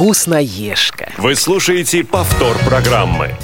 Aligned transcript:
вкусноежка. 0.00 1.12
Вы 1.18 1.34
слушаете 1.34 2.04
повтор 2.04 2.56
программы. 2.66 3.34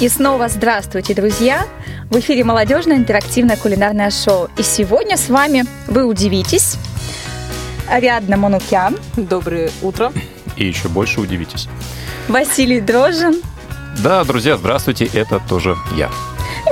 И 0.00 0.08
снова 0.08 0.48
здравствуйте, 0.48 1.14
друзья! 1.14 1.64
В 2.10 2.18
эфире 2.18 2.42
молодежное 2.42 2.96
интерактивное 2.96 3.56
кулинарное 3.56 4.10
шоу. 4.10 4.48
И 4.58 4.64
сегодня 4.64 5.16
с 5.16 5.28
вами, 5.28 5.64
вы 5.86 6.04
удивитесь, 6.04 6.76
Ариадна 7.88 8.36
Манукян, 8.36 8.98
Доброе 9.16 9.70
утро. 9.80 10.12
И 10.56 10.66
еще 10.66 10.88
больше 10.88 11.20
удивитесь. 11.20 11.68
Василий 12.26 12.80
Дрожжин. 12.80 13.40
Да, 14.02 14.24
друзья, 14.24 14.56
здравствуйте, 14.56 15.08
это 15.14 15.40
тоже 15.48 15.76
я. 15.94 16.10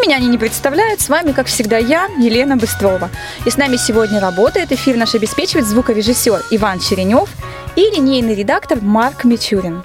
Меня 0.03 0.17
они 0.17 0.29
не 0.29 0.39
представляют. 0.39 1.03
С 1.03 1.11
вами, 1.11 1.33
как 1.33 1.47
всегда, 1.47 1.77
я, 1.77 2.07
Елена 2.19 2.57
Быстрова. 2.57 3.11
И 3.45 3.51
с 3.51 3.59
нами 3.59 3.77
сегодня 3.77 4.19
работает 4.19 4.73
эфир 4.73 4.97
наш 4.97 5.15
обеспечивает 5.15 5.67
звукорежиссер 5.67 6.43
Иван 6.53 6.81
Черенев 6.81 7.29
и 7.77 7.83
линейный 7.83 8.35
редактор 8.35 8.79
Марк 8.81 9.25
Мичурин. 9.25 9.83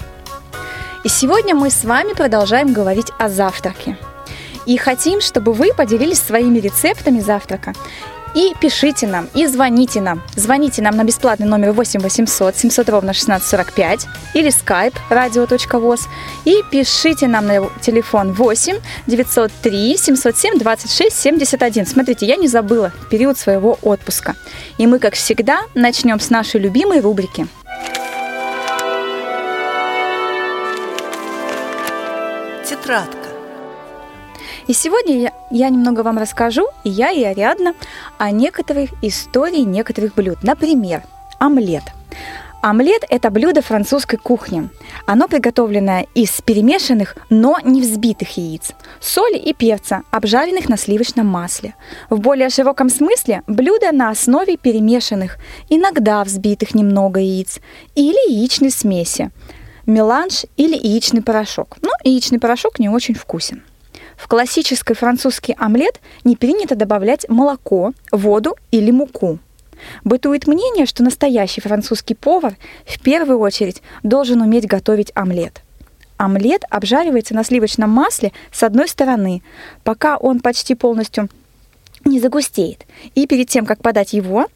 И 1.04 1.08
сегодня 1.08 1.54
мы 1.54 1.70
с 1.70 1.84
вами 1.84 2.14
продолжаем 2.14 2.72
говорить 2.72 3.12
о 3.18 3.28
завтраке. 3.28 3.98
И 4.64 4.78
хотим, 4.78 5.20
чтобы 5.20 5.52
вы 5.52 5.74
поделились 5.74 6.20
своими 6.20 6.60
рецептами 6.60 7.20
завтрака. 7.20 7.74
И 8.36 8.54
пишите 8.60 9.06
нам, 9.06 9.28
и 9.34 9.46
звоните 9.46 10.00
нам. 10.00 10.22
Звоните 10.36 10.82
нам 10.82 10.96
на 10.96 11.04
бесплатный 11.04 11.46
номер 11.46 11.72
8 11.72 12.00
800 12.00 12.56
700 12.56 12.88
ровно 12.88 13.10
1645 13.10 14.06
или 14.34 14.50
skype 14.50 14.94
radio.voz. 15.10 16.00
И 16.44 16.62
пишите 16.70 17.28
нам 17.28 17.46
на 17.46 17.68
телефон 17.80 18.32
8 18.32 18.76
903 19.06 19.96
707 19.96 20.58
26 20.58 21.16
71. 21.16 21.86
Смотрите, 21.86 22.26
я 22.26 22.36
не 22.36 22.48
забыла 22.48 22.92
период 23.10 23.38
своего 23.38 23.78
отпуска. 23.82 24.34
И 24.78 24.86
мы, 24.86 24.98
как 24.98 25.14
всегда, 25.14 25.60
начнем 25.74 26.20
с 26.20 26.30
нашей 26.30 26.60
любимой 26.60 27.00
рубрики– 27.00 27.46
Тетрадка. 32.66 33.15
И 34.66 34.72
сегодня 34.72 35.20
я, 35.20 35.32
я 35.50 35.68
немного 35.68 36.00
вам 36.00 36.18
расскажу, 36.18 36.68
и 36.82 36.90
я, 36.90 37.12
и 37.12 37.22
Ариадна, 37.22 37.74
о 38.18 38.32
некоторых 38.32 38.90
истории 39.00 39.60
некоторых 39.60 40.14
блюд. 40.14 40.38
Например, 40.42 41.02
омлет. 41.38 41.84
Омлет– 42.62 43.04
это 43.10 43.30
блюдо 43.30 43.62
французской 43.62 44.16
кухни. 44.16 44.68
Оно 45.06 45.28
приготовлено 45.28 46.04
из 46.16 46.40
перемешанных, 46.40 47.16
но 47.30 47.58
не 47.62 47.80
взбитых 47.80 48.36
яиц, 48.36 48.72
соли 48.98 49.38
и 49.38 49.54
перца, 49.54 50.02
обжаренных 50.10 50.68
на 50.68 50.76
сливочном 50.76 51.28
масле. 51.28 51.76
В 52.10 52.18
более 52.18 52.50
широком 52.50 52.88
смысле 52.88 53.42
блюдо 53.46 53.92
на 53.92 54.10
основе 54.10 54.56
перемешанных, 54.56 55.38
иногда 55.68 56.24
взбитых 56.24 56.74
немного 56.74 57.20
яиц, 57.20 57.60
или 57.94 58.32
яичной 58.32 58.72
смеси, 58.72 59.30
меланж 59.84 60.46
или 60.56 60.74
яичный 60.74 61.22
порошок. 61.22 61.76
Но 61.82 61.90
яичный 62.02 62.40
порошок 62.40 62.80
не 62.80 62.88
очень 62.88 63.14
вкусен. 63.14 63.62
В 64.16 64.28
классический 64.28 64.94
французский 64.94 65.54
омлет 65.58 66.00
не 66.24 66.36
принято 66.36 66.74
добавлять 66.74 67.28
молоко, 67.28 67.92
воду 68.10 68.56
или 68.70 68.90
муку. 68.90 69.38
Бытует 70.04 70.46
мнение, 70.46 70.86
что 70.86 71.02
настоящий 71.02 71.60
французский 71.60 72.14
повар 72.14 72.56
в 72.86 73.00
первую 73.00 73.38
очередь 73.38 73.82
должен 74.02 74.40
уметь 74.40 74.66
готовить 74.66 75.12
омлет. 75.14 75.62
Омлет 76.16 76.64
обжаривается 76.70 77.34
на 77.34 77.44
сливочном 77.44 77.90
масле 77.90 78.32
с 78.50 78.62
одной 78.62 78.88
стороны, 78.88 79.42
пока 79.84 80.16
он 80.16 80.40
почти 80.40 80.74
полностью 80.74 81.28
не 82.06 82.18
загустеет. 82.20 82.86
И 83.14 83.26
перед 83.26 83.48
тем, 83.50 83.66
как 83.66 83.82
подать 83.82 84.14
его 84.14 84.46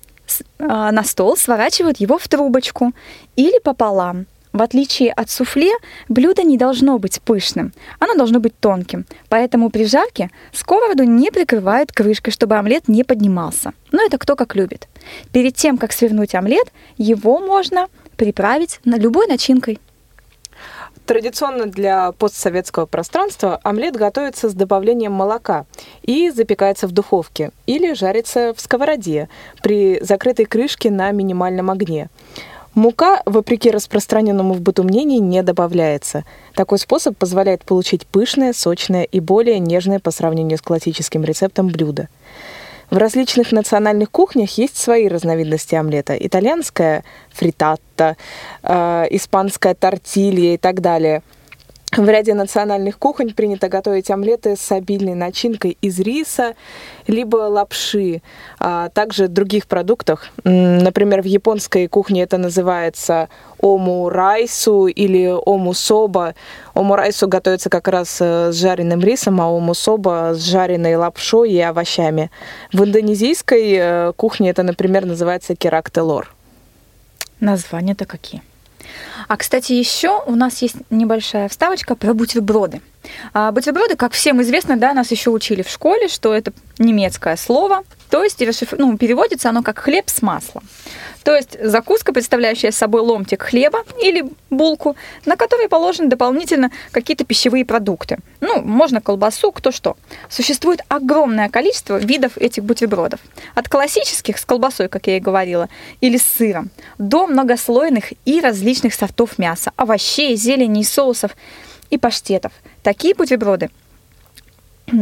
а, 0.58 0.90
на 0.90 1.04
стол, 1.04 1.36
сворачивают 1.36 1.98
его 1.98 2.16
в 2.16 2.26
трубочку 2.28 2.92
или 3.36 3.58
пополам– 3.58 4.26
в 4.52 4.62
отличие 4.62 5.12
от 5.12 5.30
суфле, 5.30 5.72
блюдо 6.08 6.42
не 6.42 6.56
должно 6.56 6.98
быть 6.98 7.20
пышным, 7.22 7.72
оно 7.98 8.14
должно 8.14 8.40
быть 8.40 8.58
тонким, 8.58 9.06
поэтому 9.28 9.70
при 9.70 9.84
жарке 9.84 10.30
сковороду 10.52 11.04
не 11.04 11.30
прикрывают 11.30 11.92
крышкой, 11.92 12.32
чтобы 12.32 12.56
омлет 12.56 12.88
не 12.88 13.04
поднимался. 13.04 13.72
Но 13.92 14.02
это 14.04 14.18
кто 14.18 14.36
как 14.36 14.56
любит. 14.56 14.88
Перед 15.32 15.54
тем, 15.54 15.78
как 15.78 15.92
свернуть 15.92 16.34
омлет, 16.34 16.72
его 16.96 17.38
можно 17.38 17.88
приправить 18.16 18.80
на 18.84 18.96
любой 18.96 19.26
начинкой. 19.26 19.78
Традиционно 21.06 21.66
для 21.66 22.12
постсоветского 22.12 22.86
пространства 22.86 23.58
омлет 23.64 23.96
готовится 23.96 24.48
с 24.48 24.54
добавлением 24.54 25.12
молока 25.12 25.66
и 26.02 26.30
запекается 26.30 26.86
в 26.86 26.92
духовке 26.92 27.50
или 27.66 27.94
жарится 27.94 28.54
в 28.54 28.60
сковороде 28.60 29.28
при 29.60 29.98
закрытой 30.02 30.44
крышке 30.44 30.88
на 30.88 31.10
минимальном 31.10 31.70
огне. 31.70 32.10
Мука, 32.74 33.22
вопреки 33.26 33.70
распространенному 33.70 34.54
в 34.54 34.60
быту 34.60 34.84
мнению, 34.84 35.22
не 35.22 35.42
добавляется. 35.42 36.24
Такой 36.54 36.78
способ 36.78 37.16
позволяет 37.16 37.64
получить 37.64 38.06
пышное, 38.06 38.52
сочное 38.52 39.02
и 39.02 39.18
более 39.18 39.58
нежное 39.58 39.98
по 39.98 40.10
сравнению 40.10 40.58
с 40.58 40.62
классическим 40.62 41.24
рецептом 41.24 41.68
блюдо. 41.68 42.08
В 42.90 42.96
различных 42.96 43.52
национальных 43.52 44.10
кухнях 44.10 44.50
есть 44.58 44.76
свои 44.76 45.08
разновидности 45.08 45.74
омлета. 45.74 46.16
Итальянская 46.16 47.04
фритатта, 47.30 48.16
э, 48.62 49.06
испанская 49.10 49.74
тортилья 49.74 50.54
и 50.54 50.56
так 50.56 50.80
далее– 50.80 51.22
в 51.96 52.08
ряде 52.08 52.34
национальных 52.34 52.98
кухонь 52.98 53.32
принято 53.32 53.68
готовить 53.68 54.10
омлеты 54.10 54.54
с 54.56 54.70
обильной 54.70 55.14
начинкой 55.14 55.76
из 55.82 55.98
риса, 55.98 56.54
либо 57.08 57.36
лапши, 57.36 58.22
а 58.60 58.90
также 58.90 59.26
других 59.26 59.66
продуктов. 59.66 60.30
Например, 60.44 61.20
в 61.20 61.24
японской 61.24 61.88
кухне 61.88 62.22
это 62.22 62.38
называется 62.38 63.28
ому 63.58 64.08
райсу 64.08 64.86
или 64.86 65.26
ому 65.26 65.74
соба. 65.74 66.34
Готовится 67.22 67.70
как 67.70 67.88
раз 67.88 68.18
э, 68.20 68.52
с 68.52 68.56
жареным 68.56 69.00
рисом, 69.00 69.40
а 69.40 69.48
ому 69.48 69.74
соба 69.74 70.32
с 70.34 70.42
жареной 70.42 70.96
лапшой 70.96 71.50
и 71.50 71.60
овощами. 71.60 72.30
В 72.72 72.84
индонезийской 72.84 73.72
э, 73.72 74.12
кухне 74.16 74.50
это, 74.50 74.62
например, 74.62 75.06
называется 75.06 75.54
керактелор. 75.56 76.32
Названия-то 77.40 78.04
какие? 78.04 78.42
А, 79.28 79.36
кстати, 79.36 79.72
еще 79.72 80.22
у 80.26 80.34
нас 80.34 80.62
есть 80.62 80.76
небольшая 80.90 81.48
вставочка 81.48 81.94
про 81.94 82.14
бутерброды. 82.14 82.80
А, 83.32 83.52
бутерброды, 83.52 83.96
как 83.96 84.12
всем 84.12 84.42
известно, 84.42 84.76
да, 84.76 84.92
нас 84.92 85.10
еще 85.10 85.30
учили 85.30 85.62
в 85.62 85.68
школе, 85.68 86.08
что 86.08 86.34
это 86.34 86.52
немецкое 86.78 87.36
слово, 87.36 87.84
то 88.10 88.24
есть 88.24 88.42
ну, 88.72 88.96
переводится 88.98 89.50
оно 89.50 89.62
как 89.62 89.78
хлеб 89.78 90.08
с 90.08 90.20
маслом. 90.22 90.64
То 91.22 91.36
есть 91.36 91.56
закуска, 91.62 92.12
представляющая 92.12 92.70
собой 92.70 93.02
ломтик 93.02 93.42
хлеба 93.42 93.84
или 94.02 94.24
булку, 94.48 94.96
на 95.26 95.36
которой 95.36 95.68
положены 95.68 96.08
дополнительно 96.08 96.70
какие-то 96.92 97.24
пищевые 97.24 97.64
продукты. 97.64 98.18
Ну, 98.40 98.62
можно 98.62 99.00
колбасу, 99.00 99.52
кто 99.52 99.70
что. 99.70 99.96
Существует 100.28 100.80
огромное 100.88 101.48
количество 101.48 101.98
видов 101.98 102.36
этих 102.36 102.64
бутербродов. 102.64 103.20
От 103.54 103.68
классических 103.68 104.38
с 104.38 104.44
колбасой, 104.44 104.88
как 104.88 105.06
я 105.06 105.18
и 105.18 105.20
говорила, 105.20 105.68
или 106.00 106.16
с 106.16 106.24
сыром, 106.24 106.70
до 106.98 107.26
многослойных 107.26 108.12
и 108.24 108.40
различных 108.40 108.94
сортов 109.10 109.38
мяса, 109.38 109.72
овощей, 109.76 110.36
зелени 110.36 110.82
соусов 110.82 111.36
и 111.90 111.98
паштетов. 111.98 112.52
Такие 112.82 113.14
бутерброды 113.14 113.70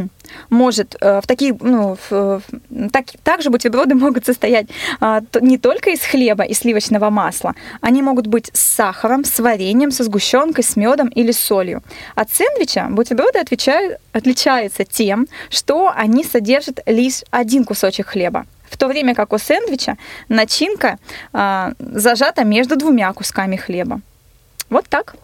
может 0.51 0.97
э, 1.01 1.21
в 1.21 1.27
такие, 1.27 1.57
ну, 1.61 1.97
в, 2.11 2.41
так, 2.93 3.05
также 3.23 3.51
бутерброды 3.51 3.95
могут 4.07 4.25
состоять 4.27 4.67
а, 5.01 5.21
не 5.41 5.59
только 5.59 5.91
из 5.91 6.01
хлеба 6.01 6.45
и 6.45 6.55
сливочного 6.55 7.11
масла, 7.11 7.55
они 7.81 8.03
могут 8.03 8.27
быть 8.27 8.51
с 8.55 8.61
сахаром, 8.61 9.25
с 9.25 9.39
вареньем, 9.39 9.91
со 9.91 10.05
сгущенкой, 10.05 10.65
с 10.65 10.77
медом 10.77 11.09
или 11.09 11.33
солью. 11.33 11.83
От 12.15 12.31
сэндвича 12.31 12.89
бутерброды 12.91 13.39
отвечают, 13.39 13.99
отличаются 14.13 14.85
тем, 14.85 15.27
что 15.51 15.93
они 15.95 16.25
содержат 16.25 16.81
лишь 16.87 17.23
один 17.31 17.65
кусочек 17.65 18.07
хлеба. 18.07 18.47
В 18.71 18.77
то 18.77 18.89
время 18.89 19.15
как 19.15 19.33
у 19.33 19.39
сэндвича 19.39 19.97
начинка 20.29 20.99
а, 21.33 21.73
зажата 21.79 22.45
между 22.45 22.77
двумя 22.77 23.13
кусками 23.13 23.57
хлеба. 23.57 24.01
Вот 24.71 24.87
так. 24.89 25.17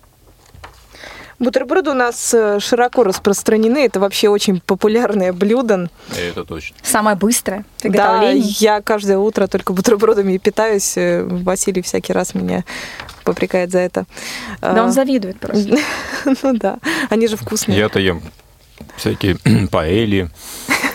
Бутерброды 1.38 1.91
у 1.91 1.94
нас 1.94 2.32
э, 2.32 2.61
широко 2.61 3.02
распространены. 3.02 3.85
Это 3.85 3.99
вообще 3.99 4.29
очень 4.29 4.61
популярное 4.61 5.32
блюдо. 5.32 5.91
Это 6.17 6.44
точно. 6.44 6.76
Самое 6.82 7.17
быстрое 7.17 7.64
Да, 7.82 8.31
я 8.31 8.81
каждое 8.81 9.19
утро 9.19 9.49
только 9.49 9.73
бутербродами 9.73 10.38
питаюсь. 10.38 10.96
Э, 10.96 11.25
Василий 11.25 11.82
всякий 11.82 12.12
раз 12.12 12.35
меня 12.35 12.64
попрекает 13.25 13.73
за 13.73 13.81
это. 13.81 14.05
Да, 14.61 14.85
он 14.85 14.88
а, 14.88 14.93
завидует 14.93 15.41
просто. 15.41 15.76
Ну 16.43 16.55
да, 16.55 16.79
они 17.11 17.26
же 17.26 17.37
вкусные. 17.37 17.79
Я-то 17.79 17.99
ем 17.99 18.23
всякие 18.96 19.37
паэли, 19.70 20.31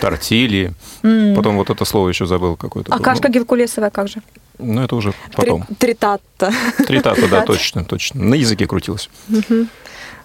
тортили. 0.00 0.72
Потом 1.02 1.56
вот 1.56 1.70
это 1.70 1.84
слово 1.84 2.08
еще 2.08 2.26
забыл 2.26 2.56
какое-то. 2.56 2.94
А 2.94 2.98
кашка 2.98 3.28
геркулесовая 3.28 3.90
как 3.90 4.08
же? 4.08 4.22
Ну, 4.58 4.82
это 4.82 4.96
уже 4.96 5.14
потом. 5.34 5.64
Тритатта. 5.78 6.52
Тритатта, 6.86 7.28
да, 7.28 7.42
точно, 7.42 7.84
точно. 7.84 8.22
На 8.22 8.34
языке 8.34 8.66
крутилось. 8.66 9.08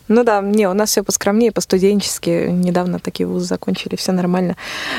Ну 0.07 0.23
да, 0.23 0.41
не, 0.41 0.67
у 0.69 0.73
нас 0.73 0.89
все 0.91 1.03
поскромнее, 1.03 1.51
по-студенчески. 1.51 2.47
Недавно 2.49 2.99
такие 2.99 3.25
вузы 3.25 3.45
закончили, 3.47 3.95
все 3.95 4.11
нормально. 4.11 4.55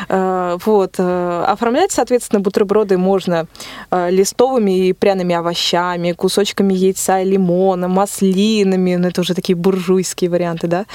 Э, 0.09 0.57
Вот. 0.65 0.95
э, 0.99 1.45
Оформлять, 1.47 1.93
соответственно, 1.93 2.41
бутерброды 2.41 2.99
можно 2.99 3.47
э, 3.91 4.11
листовыми 4.11 4.89
и 4.89 4.93
пряными 4.93 5.35
овощами, 5.35 6.13
кусочками 6.13 6.75
яйца, 6.75 7.23
лимона, 7.23 7.89
маслинами, 7.89 8.97
ну 8.97 9.09
это 9.09 9.21
уже 9.21 9.35
такие 9.35 9.55
буржуйские 9.55 10.31
варианты, 10.31 10.67
да, 10.67 10.87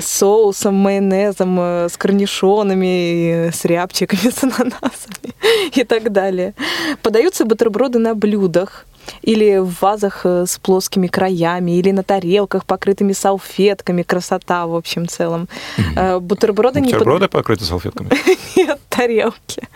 соусом, 0.00 0.74
майонезом, 0.74 1.58
с 1.58 1.96
корнишонами, 1.96 3.50
с 3.50 3.64
рябчиками, 3.64 4.30
с 4.30 4.42
ананасами 4.42 5.34
и 5.74 5.84
так 5.84 6.12
далее. 6.12 6.54
Подаются 7.02 7.44
бутерброды 7.44 7.98
на 7.98 8.14
блюдах 8.14 8.86
или 9.22 9.58
в 9.58 9.80
вазах 9.80 10.22
э, 10.24 10.46
с 10.46 10.58
плоскими 10.58 11.06
краями, 11.06 11.78
или 11.78 11.90
на 11.90 12.02
тарелках, 12.02 12.64
покрытыми 12.64 13.12
салфетками. 13.12 14.02
Красота, 14.02 14.66
в 14.66 14.74
общем, 14.74 15.08
целом. 15.08 15.48
Э, 15.96 16.18
Бутерброды 16.18 16.80
не 16.80 16.92
Бутерброды 16.92 17.28
покрыты 17.28 17.64
салфетками. 17.64 18.10
нет 18.56 18.80
тарелки. 18.88 19.68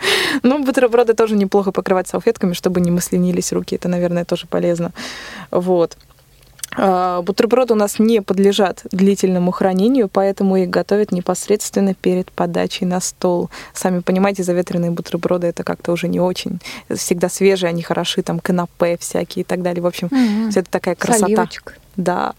Ну, 0.43 0.63
бутерброды 0.63 1.13
тоже 1.13 1.35
неплохо 1.35 1.71
покрывать 1.71 2.07
салфетками, 2.07 2.53
чтобы 2.53 2.81
не 2.81 2.91
маслянились 2.91 3.53
руки. 3.53 3.75
Это, 3.75 3.87
наверное, 3.87 4.25
тоже 4.25 4.47
полезно. 4.47 4.91
Вот. 5.51 5.97
А, 6.77 7.21
Бутерброды 7.21 7.73
у 7.73 7.77
нас 7.77 7.99
не 7.99 8.21
подлежат 8.21 8.81
длительному 8.91 9.51
хранению, 9.51 10.09
поэтому 10.09 10.57
их 10.57 10.69
готовят 10.69 11.11
непосредственно 11.11 11.93
перед 11.93 12.31
подачей 12.31 12.85
на 12.85 12.99
стол. 12.99 13.49
Сами 13.73 13.99
понимаете, 13.99 14.43
заветренные 14.43 14.91
бутерброды 14.91 15.47
это 15.47 15.63
как-то 15.63 15.91
уже 15.91 16.07
не 16.07 16.19
очень. 16.19 16.59
Всегда 16.93 17.29
свежие, 17.29 17.69
они 17.69 17.81
хороши, 17.81 18.21
там 18.23 18.39
канапе 18.39 18.97
всякие 18.99 19.41
и 19.41 19.45
так 19.45 19.61
далее. 19.61 19.81
В 19.81 19.87
общем, 19.87 20.09
Мгм. 20.11 20.51
все 20.51 20.61
это 20.61 20.69
такая 20.69 20.95
красота. 20.95 21.27
Сливочек. 21.27 21.77
Да. 21.95 22.33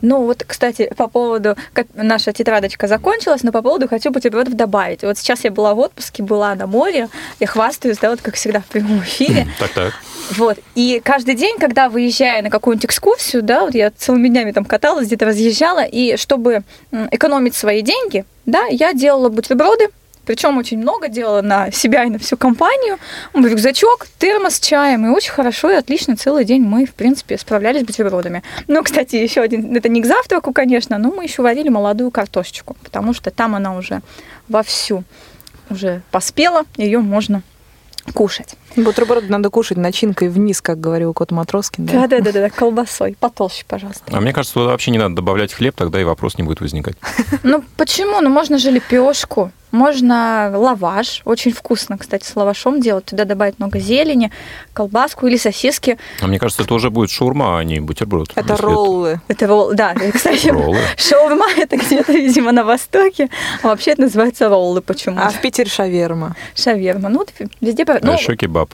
Ну 0.00 0.24
вот, 0.24 0.44
кстати, 0.46 0.92
по 0.96 1.08
поводу, 1.08 1.56
как 1.72 1.86
наша 1.94 2.32
тетрадочка 2.32 2.86
закончилась, 2.86 3.42
но 3.42 3.52
по 3.52 3.62
поводу 3.62 3.88
хочу 3.88 4.10
бутербродов 4.10 4.54
добавить. 4.54 5.02
Вот 5.02 5.18
сейчас 5.18 5.44
я 5.44 5.50
была 5.50 5.74
в 5.74 5.78
отпуске, 5.78 6.22
была 6.22 6.54
на 6.54 6.66
море, 6.66 7.08
я 7.40 7.46
хвастаюсь, 7.46 7.98
да, 7.98 8.10
вот 8.10 8.20
как 8.20 8.34
всегда 8.34 8.60
в 8.60 8.66
прямом 8.66 9.00
эфире. 9.00 9.46
Так-так. 9.58 9.94
Вот. 10.30 10.58
И 10.74 11.00
каждый 11.04 11.34
день, 11.34 11.58
когда 11.58 11.88
выезжая 11.88 12.42
на 12.42 12.50
какую-нибудь 12.50 12.86
экскурсию, 12.86 13.42
да, 13.42 13.64
вот 13.64 13.74
я 13.74 13.90
целыми 13.90 14.28
днями 14.28 14.52
там 14.52 14.64
каталась, 14.64 15.06
где-то 15.06 15.26
разъезжала, 15.26 15.84
и 15.84 16.16
чтобы 16.16 16.62
экономить 17.10 17.54
свои 17.54 17.82
деньги, 17.82 18.24
да, 18.46 18.64
я 18.70 18.92
делала 18.92 19.28
бутерброды, 19.28 19.88
причем 20.24 20.58
очень 20.58 20.78
много 20.78 21.08
делала 21.08 21.42
на 21.42 21.70
себя 21.70 22.04
и 22.04 22.10
на 22.10 22.18
всю 22.18 22.36
компанию. 22.36 22.98
Рюкзачок, 23.34 24.06
термос 24.18 24.56
с 24.56 24.60
чаем, 24.60 25.06
и 25.06 25.08
очень 25.08 25.32
хорошо 25.32 25.70
и 25.70 25.74
отлично 25.74 26.16
целый 26.16 26.44
день 26.44 26.62
мы, 26.62 26.86
в 26.86 26.94
принципе, 26.94 27.38
справлялись 27.38 27.82
с 27.82 27.84
бутербродами. 27.84 28.42
Ну, 28.68 28.82
кстати, 28.82 29.16
еще 29.16 29.40
один, 29.40 29.76
это 29.76 29.88
не 29.88 30.02
к 30.02 30.06
завтраку, 30.06 30.52
конечно, 30.52 30.98
но 30.98 31.10
мы 31.10 31.24
еще 31.24 31.42
варили 31.42 31.68
молодую 31.68 32.10
картошечку, 32.10 32.76
потому 32.82 33.14
что 33.14 33.30
там 33.30 33.54
она 33.54 33.76
уже 33.76 34.02
вовсю 34.48 35.04
уже 35.70 36.02
поспела, 36.10 36.64
ее 36.76 37.00
можно 37.00 37.42
кушать. 38.14 38.56
Бутерброды 38.76 39.28
надо 39.28 39.48
кушать 39.50 39.78
начинкой 39.78 40.28
вниз, 40.28 40.60
как 40.60 40.80
говорил 40.80 41.14
кот 41.14 41.30
Матроскин. 41.30 41.86
да? 41.86 42.06
Да, 42.06 42.20
да, 42.20 42.32
да, 42.32 42.32
да, 42.32 42.50
колбасой. 42.50 43.16
Потолще, 43.18 43.64
пожалуйста. 43.66 44.02
А 44.10 44.20
мне 44.20 44.32
кажется, 44.32 44.54
туда 44.54 44.70
вообще 44.70 44.90
не 44.90 44.98
надо 44.98 45.14
добавлять 45.16 45.52
хлеб, 45.52 45.74
тогда 45.76 46.00
и 46.00 46.04
вопрос 46.04 46.36
не 46.36 46.42
будет 46.42 46.60
возникать. 46.60 46.96
Ну 47.42 47.64
почему? 47.76 48.20
Ну 48.20 48.30
можно 48.30 48.58
же 48.58 48.70
лепешку, 48.70 49.52
можно 49.72 50.52
лаваш. 50.54 51.22
Очень 51.24 51.52
вкусно, 51.52 51.98
кстати, 51.98 52.24
с 52.24 52.36
лавашом 52.36 52.80
делать. 52.80 53.06
Туда 53.06 53.24
добавить 53.24 53.58
много 53.58 53.78
зелени, 53.80 54.30
колбаску 54.72 55.26
или 55.26 55.36
сосиски. 55.36 55.98
А 56.20 56.26
мне 56.26 56.38
кажется, 56.38 56.62
это 56.62 56.74
уже 56.74 56.90
будет 56.90 57.10
шаурма, 57.10 57.58
а 57.58 57.64
не 57.64 57.80
бутерброд. 57.80 58.30
Это 58.36 58.56
роллы. 58.56 59.20
Это 59.28 59.46
ролл, 59.46 59.74
да, 59.74 59.94
кстати, 60.14 60.48
Роллы. 60.48 60.78
шаурма 60.96 61.46
это 61.56 61.76
где-то, 61.76 62.12
видимо, 62.12 62.52
на 62.52 62.62
Востоке. 62.64 63.28
А 63.62 63.68
вообще 63.68 63.92
это 63.92 64.02
называется 64.02 64.48
роллы 64.48 64.80
почему-то. 64.82 65.26
А 65.26 65.30
в 65.30 65.40
Питере 65.40 65.68
шаверма. 65.70 66.36
Шаверма. 66.54 67.08
Ну, 67.08 67.18
вот 67.18 67.32
везде... 67.60 67.84
по- 67.84 67.94
А 67.94 68.00
Ну, 68.02 68.12
еще 68.14 68.36
кебаб. 68.36 68.70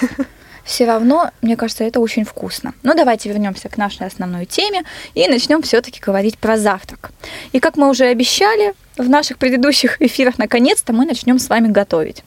все 0.70 0.86
равно, 0.86 1.30
мне 1.42 1.56
кажется, 1.56 1.82
это 1.82 1.98
очень 1.98 2.24
вкусно. 2.24 2.74
Но 2.84 2.94
давайте 2.94 3.28
вернемся 3.28 3.68
к 3.68 3.76
нашей 3.76 4.06
основной 4.06 4.46
теме 4.46 4.84
и 5.14 5.26
начнем 5.26 5.62
все-таки 5.62 5.98
говорить 5.98 6.38
про 6.38 6.56
завтрак. 6.56 7.10
И 7.50 7.58
как 7.58 7.76
мы 7.76 7.90
уже 7.90 8.04
обещали 8.04 8.74
в 8.96 9.08
наших 9.08 9.38
предыдущих 9.38 10.00
эфирах, 10.00 10.38
наконец-то 10.38 10.92
мы 10.92 11.06
начнем 11.06 11.40
с 11.40 11.48
вами 11.48 11.66
готовить. 11.66 12.22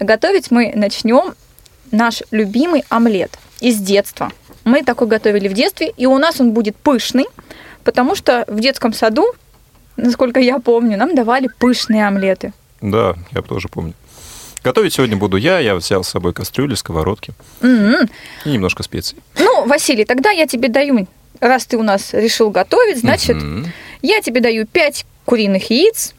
Готовить 0.00 0.50
мы 0.50 0.72
начнем 0.74 1.34
наш 1.92 2.22
любимый 2.30 2.84
омлет 2.88 3.38
из 3.60 3.76
детства. 3.76 4.32
Мы 4.64 4.82
такой 4.82 5.06
готовили 5.06 5.46
в 5.46 5.52
детстве, 5.52 5.92
и 5.94 6.06
у 6.06 6.16
нас 6.16 6.40
он 6.40 6.52
будет 6.52 6.76
пышный, 6.76 7.26
потому 7.84 8.14
что 8.14 8.46
в 8.48 8.60
детском 8.60 8.94
саду, 8.94 9.26
насколько 9.98 10.40
я 10.40 10.58
помню, 10.58 10.96
нам 10.96 11.14
давали 11.14 11.50
пышные 11.58 12.06
омлеты. 12.06 12.54
Да, 12.80 13.14
я 13.32 13.42
тоже 13.42 13.68
помню. 13.68 13.92
Готовить 14.64 14.94
сегодня 14.94 15.16
буду 15.18 15.36
я. 15.36 15.58
Я 15.58 15.74
взял 15.74 16.02
с 16.02 16.08
собой 16.08 16.32
кастрюли, 16.32 16.74
сковородки 16.74 17.34
М-м. 17.60 18.08
и 18.46 18.48
немножко 18.50 18.82
специй. 18.82 19.18
Ну, 19.38 19.66
Василий, 19.66 20.06
тогда 20.06 20.30
я 20.30 20.46
тебе 20.46 20.68
даю, 20.70 21.06
раз 21.38 21.66
ты 21.66 21.76
у 21.76 21.82
нас 21.82 22.14
решил 22.14 22.48
готовить, 22.48 22.98
значит, 22.98 23.36
Мгм. 23.36 23.66
я 24.00 24.22
тебе 24.22 24.40
даю 24.40 24.66
5 24.66 25.04
куриных 25.26 25.70
яиц, 25.70 26.14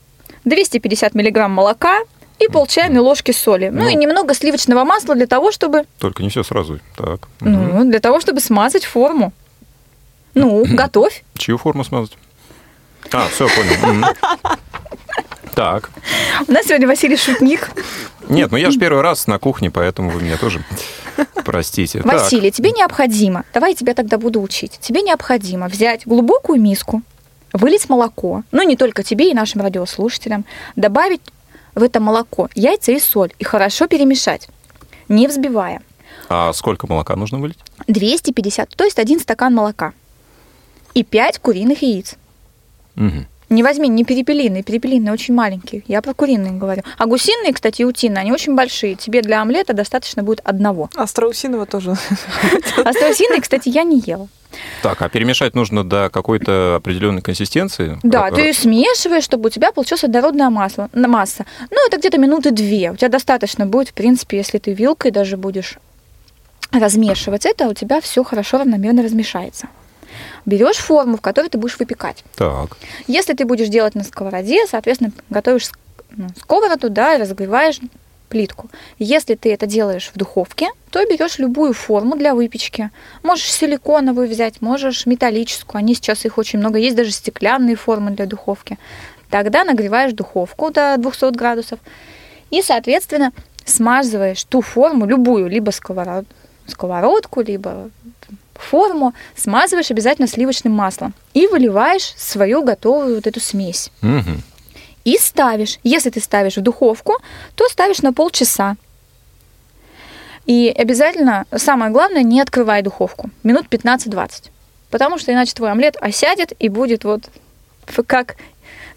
250 0.46 1.16
миллиграмм 1.16 1.52
молока 1.52 2.02
и 2.38 2.48
пол 2.48 2.68
чайной 2.68 3.00
ложки 3.00 3.32
соли. 3.32 3.70
Ну, 3.74 3.82
Ну. 3.86 3.90
и 3.90 3.96
немного 3.96 4.36
сливочного 4.36 4.84
масла 4.84 5.16
для 5.16 5.26
того, 5.26 5.52
чтобы, 5.52 5.86
Только 5.98 6.22
не 6.22 6.30
все 6.30 6.44
сразу. 6.44 6.80
Так. 6.96 7.28
Ну, 7.40 7.84
для 7.90 8.00
того, 8.00 8.20
чтобы 8.22 8.42
смазать 8.42 8.86
форму. 8.86 9.34
Ну, 10.36 10.66
готовь. 10.70 11.24
Чью 11.36 11.58
форму 11.58 11.84
смазать? 11.84 12.16
А, 13.12 13.28
все, 13.30 13.48
понял. 13.48 14.06
Так. 15.56 15.90
У 16.48 16.52
нас 16.52 16.66
сегодня 16.66 16.86
Василий 16.86 17.16
шутник. 17.16 17.72
Нет, 18.28 18.52
ну 18.52 18.58
я 18.58 18.72
же 18.72 18.78
первый 18.78 19.02
раз 19.02 19.26
на 19.26 19.40
кухне, 19.40 19.72
поэтому 19.72 20.10
вы 20.10 20.22
меня 20.22 20.38
тоже 20.38 20.64
простите. 21.46 22.02
Так. 22.02 22.14
Василий, 22.14 22.52
тебе 22.52 22.72
необходимо, 22.72 23.46
давай 23.54 23.72
я 23.72 23.76
тебя 23.76 23.94
тогда 23.94 24.18
буду 24.18 24.42
учить, 24.42 24.78
тебе 24.82 25.02
необходимо 25.02 25.68
взять 25.68 26.06
глубокую 26.06 26.60
миску, 26.60 27.02
вылить 27.54 27.88
молоко, 27.88 28.44
ну 28.52 28.64
не 28.64 28.76
только 28.76 29.04
тебе 29.04 29.32
и 29.32 29.34
нашим 29.34 29.62
радиослушателям, 29.62 30.46
добавить 30.76 31.22
в 31.74 31.84
это 31.84 32.02
молоко 32.02 32.50
яйца 32.54 32.92
и 32.92 33.00
соль 33.00 33.32
и 33.40 33.46
хорошо 33.46 33.88
перемешать, 33.88 34.50
не 35.08 35.28
взбивая. 35.28 35.82
А 36.28 36.52
сколько 36.54 36.86
молока 36.88 37.16
нужно 37.16 37.40
вылить? 37.40 37.60
250, 37.88 38.70
то 38.76 38.84
есть 38.84 39.00
один 39.00 39.22
стакан 39.22 39.54
молока 39.54 39.94
и 40.94 41.04
5 41.04 41.40
куриных 41.40 41.82
яиц. 41.82 42.16
Мгм. 42.96 43.28
Не 43.50 43.62
возьми 43.64 43.88
не 43.88 44.04
перепелиные, 44.04 44.64
перепелиные 44.64 45.14
очень 45.14 45.34
маленькие. 45.34 45.84
Я 45.88 46.02
про 46.02 46.14
куриные 46.14 46.54
говорю. 46.54 46.84
А 46.98 47.06
гусиные, 47.06 47.54
кстати, 47.54 47.84
и 47.84 47.86
утиные, 47.86 48.22
они 48.22 48.32
очень 48.32 48.56
большие. 48.56 48.96
Тебе 48.96 49.22
для 49.22 49.42
омлета 49.42 49.74
достаточно 49.74 50.24
будет 50.24 50.42
одного. 50.44 50.90
А 50.96 51.06
страусиного 51.08 51.66
тоже. 51.66 51.96
А 52.84 52.94
страусиные, 52.94 53.42
кстати, 53.42 53.70
я 53.70 53.84
не 53.84 54.00
ела. 54.00 54.28
Так, 54.82 55.02
а 55.02 55.10
перемешать 55.10 55.54
нужно 55.56 55.84
до 55.84 56.10
какой-то 56.10 56.76
определенной 56.76 57.22
консистенции? 57.22 58.00
Да, 58.04 58.30
Как- 58.30 58.36
ты 58.36 58.54
смешиваешь, 58.54 59.24
чтобы 59.24 59.48
у 59.48 59.50
тебя 59.50 59.72
получилась 59.72 60.04
однородная 60.04 60.50
масло, 60.50 60.90
масса. 60.94 61.46
Ну, 61.72 61.78
это 61.88 61.98
где-то 61.98 62.18
минуты 62.18 62.52
две. 62.52 62.92
У 62.92 62.96
тебя 62.96 63.10
достаточно 63.10 63.66
будет, 63.66 63.90
в 63.90 63.94
принципе, 63.94 64.38
если 64.38 64.58
ты 64.58 64.74
вилкой 64.74 65.12
даже 65.12 65.38
будешь 65.38 65.78
размешивать 66.72 67.46
это, 67.46 67.68
у 67.68 67.74
тебя 67.74 68.02
все 68.02 68.24
хорошо 68.24 68.58
равномерно 68.58 69.04
размешается. 69.04 69.68
Берешь 70.46 70.78
форму, 70.78 71.18
в 71.18 71.22
которой 71.22 71.50
ты 71.50 71.58
будешь 71.58 71.80
выпекать. 71.80 72.24
Так. 72.36 72.78
Если 73.08 73.34
ты 73.34 73.46
будешь 73.46 73.70
делать 73.70 73.96
на 73.96 74.04
сковороде, 74.04 74.66
соответственно, 74.68 75.12
готовишь 75.30 75.70
ну, 76.12 76.28
сковороду, 76.38 76.90
да, 76.90 77.16
и 77.16 77.22
разогреваешь 77.22 77.80
плитку. 78.30 78.70
Если 79.00 79.36
ты 79.36 79.54
это 79.54 79.66
делаешь 79.66 80.12
в 80.14 80.18
духовке, 80.18 80.70
то 80.90 81.04
берешь 81.06 81.40
любую 81.40 81.74
форму 81.74 82.16
для 82.16 82.36
выпечки. 82.36 82.90
Можешь 83.24 83.52
силиконовую 83.52 84.28
взять, 84.28 84.62
можешь 84.62 85.06
металлическую. 85.06 85.80
Они 85.80 85.96
сейчас 85.96 86.26
их 86.26 86.38
очень 86.38 86.60
много. 86.60 86.78
Есть 86.78 86.96
даже 86.96 87.12
стеклянные 87.12 87.76
формы 87.76 88.12
для 88.12 88.26
духовки. 88.26 88.78
Тогда 89.30 89.64
нагреваешь 89.64 90.14
духовку 90.14 90.72
до 90.72 90.96
200 90.98 91.36
градусов 91.36 91.80
и, 92.50 92.62
соответственно, 92.62 93.32
смазываешь 93.66 94.44
ту 94.44 94.62
форму, 94.62 95.06
любую, 95.06 95.48
либо 95.48 95.72
сковород- 95.72 96.28
сковородку, 96.68 97.42
либо 97.42 97.90
форму, 98.56 99.14
смазываешь 99.36 99.92
обязательно 99.92 100.28
сливочным 100.28 100.74
маслом 100.74 101.14
и 101.34 101.48
выливаешь 101.48 102.14
свою 102.18 102.64
готовую 102.64 103.16
вот 103.16 103.28
эту 103.28 103.40
смесь. 103.40 103.92
Мгм. 104.02 104.42
И 105.04 105.18
ставишь. 105.18 105.80
Если 105.84 106.10
ты 106.10 106.20
ставишь 106.20 106.58
в 106.58 106.62
духовку, 106.62 107.18
то 107.56 107.68
ставишь 107.70 108.02
на 108.02 108.12
полчаса. 108.12 108.76
И 110.46 110.74
обязательно, 110.76 111.46
самое 111.56 111.92
главное, 111.92 112.24
не 112.24 112.42
открывай 112.42 112.82
духовку. 112.82 113.30
Минут 113.44 113.68
15-20. 113.68 114.50
Потому 114.90 115.18
что 115.18 115.32
иначе 115.32 115.54
твой 115.54 115.72
омлет 115.72 115.98
осядет 116.00 116.54
и 116.60 116.70
будет 116.70 117.04
вот 117.04 117.30
как 118.08 118.36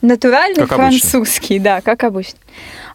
натуральный 0.00 0.66
Как 0.66 0.72
обычно. 0.78 0.98
французский, 1.10 1.58
да, 1.58 1.80
как 1.80 2.04
обычно. 2.04 2.38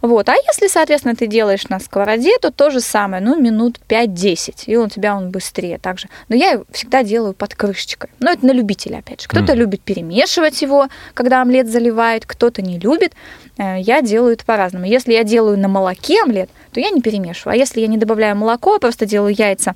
Вот. 0.01 0.27
А 0.29 0.33
если, 0.35 0.67
соответственно, 0.67 1.15
ты 1.15 1.27
делаешь 1.27 1.67
на 1.69 1.79
сковороде, 1.79 2.37
то 2.41 2.51
то 2.51 2.69
же 2.69 2.79
самое, 2.81 3.21
ну, 3.23 3.39
минут 3.39 3.79
5-10, 3.87 4.63
и 4.67 4.75
у 4.77 4.87
тебя 4.89 5.15
он 5.15 5.29
быстрее 5.31 5.77
также. 5.77 6.07
Но 6.29 6.35
я 6.35 6.61
всегда 6.71 7.03
делаю 7.03 7.33
под 7.33 7.55
крышечкой. 7.55 8.09
Но 8.19 8.31
это 8.31 8.45
на 8.45 8.51
любителя, 8.51 8.97
опять 8.97 9.21
же. 9.21 9.27
Кто-то 9.27 9.53
Мгм. 9.53 9.59
любит 9.61 9.81
перемешивать 9.81 10.61
его, 10.61 10.87
когда 11.13 11.41
омлет 11.41 11.69
заливает, 11.69 12.25
кто-то 12.25 12.61
не 12.61 12.79
любит. 12.79 13.13
Э, 13.57 13.79
Я 13.79 14.01
делаю 14.01 14.33
это 14.33 14.45
по-разному. 14.45 14.85
Если 14.85 15.13
я 15.13 15.23
делаю 15.23 15.57
на 15.57 15.67
молоке 15.67 16.21
омлет, 16.21 16.49
то 16.73 16.79
я 16.79 16.89
не 16.89 17.01
перемешиваю. 17.01 17.53
А 17.53 17.57
если 17.57 17.79
я 17.81 17.87
не 17.87 17.97
добавляю 17.97 18.35
молоко, 18.35 18.75
а 18.75 18.79
просто 18.79 19.05
делаю 19.05 19.33
яйца 19.37 19.75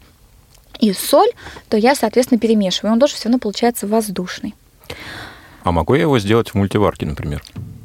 и 0.80 0.94
соль, 0.94 1.30
то 1.70 1.78
я, 1.78 1.96
соответственно, 1.96 2.40
перемешиваю. 2.40 2.94
Он 2.94 3.00
тоже 3.00 3.16
все 3.16 3.26
равно 3.30 3.40
получается 3.40 3.88
воздушный. 3.88 4.54
А 5.68 5.72
могу 5.74 5.96
я 5.96 6.04
его 6.04 6.18
сделать 6.18 6.52
в 6.52 6.56
мультиварке, 6.56 7.06
например? 7.06 7.44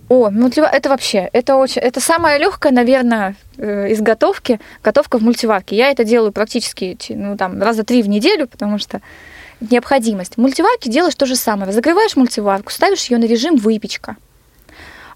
О, 0.09 0.31
мультива- 0.31 0.71
это 0.73 0.89
вообще, 0.89 1.29
это 1.33 1.57
очень, 1.57 1.83
это 1.83 2.01
самая 2.01 2.39
легкая, 2.39 2.73
наверное, 2.73 3.35
э, 3.57 3.91
из 3.91 4.01
готовки, 4.01 4.61
готовка 4.85 5.19
в 5.19 5.23
мультиварке. 5.23 5.75
Я 5.75 5.91
это 5.91 6.05
делаю 6.05 6.31
практически, 6.31 6.97
ну, 7.09 7.37
там, 7.37 7.61
раза 7.61 7.83
три 7.83 8.05
в 8.05 8.09
неделю, 8.09 8.47
потому 8.47 8.79
что 8.79 9.01
необходимость. 9.61 10.35
В 10.37 10.39
мультиварке 10.39 10.91
делаешь 10.91 11.17
то 11.17 11.27
же 11.27 11.35
самое. 11.35 11.67
Разогреваешь 11.71 12.15
мультиварку, 12.15 12.71
ставишь 12.71 13.07
ее 13.07 13.19
на 13.19 13.25
режим 13.25 13.57
выпечка. 13.57 14.17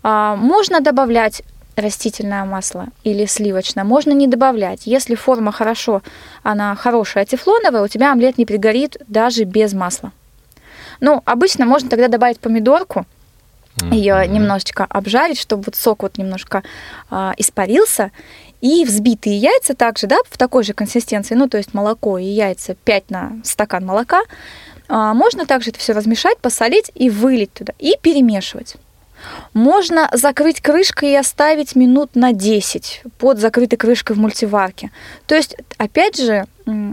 А, 0.03 0.35
можно 0.35 0.81
добавлять 0.81 1.43
растительное 1.77 2.45
масло 2.45 2.89
или 3.05 3.27
сливочное, 3.27 3.85
можно 3.85 4.11
не 4.11 4.27
добавлять. 4.27 4.89
Если 4.89 5.15
форма 5.15 5.53
хорошо, 5.53 6.03
она 6.43 6.75
хорошая, 6.75 7.27
тефлоновая, 7.27 7.85
у 7.85 7.89
тебя 7.89 8.11
омлет 8.11 8.39
не 8.39 8.45
пригорит 8.45 8.97
даже 9.07 9.45
без 9.45 9.73
масла. 9.73 10.11
Ну, 11.01 11.23
обычно 11.25 11.67
можно 11.67 11.89
тогда 11.89 12.09
добавить 12.09 12.41
помидорку, 12.41 13.07
ее 13.91 14.15
Мгм. 14.25 14.33
немножечко 14.33 14.87
обжарить, 14.89 15.39
чтобы 15.39 15.65
вот 15.67 15.77
сок 15.77 16.03
вот 16.03 16.19
немножко 16.19 16.63
а, 17.11 17.35
испарился. 17.37 18.11
И 18.63 18.85
взбитые 18.87 19.37
яйца 19.37 19.75
также, 19.75 20.07
да, 20.07 20.17
в 20.31 20.39
такой 20.39 20.65
же 20.65 20.73
консистенции, 20.73 21.35
ну, 21.35 21.47
то 21.47 21.59
есть 21.59 21.75
молоко 21.75 22.17
и 22.17 22.25
яйца 22.25 22.75
5 22.75 23.11
на 23.11 23.33
стакан 23.45 23.85
молока. 23.85 24.23
А, 24.89 25.13
можно 25.13 25.45
также 25.45 25.71
это 25.71 25.79
все 25.79 25.93
размешать, 25.93 26.39
посолить 26.39 26.91
и 26.95 27.11
вылить 27.11 27.53
туда, 27.53 27.75
и 27.79 27.97
перемешивать. 28.01 28.77
Можно 29.53 30.09
закрыть 30.13 30.61
крышкой 30.61 31.13
и 31.13 31.17
оставить 31.17 31.75
минут 31.77 32.15
на 32.15 32.33
10 32.33 33.03
под 33.19 33.39
закрытой 33.39 33.77
крышкой 33.77 34.17
в 34.17 34.19
мультиварке. 34.19 34.91
То 35.27 35.35
есть, 35.35 35.57
опять 35.79 36.17
же, 36.17 36.47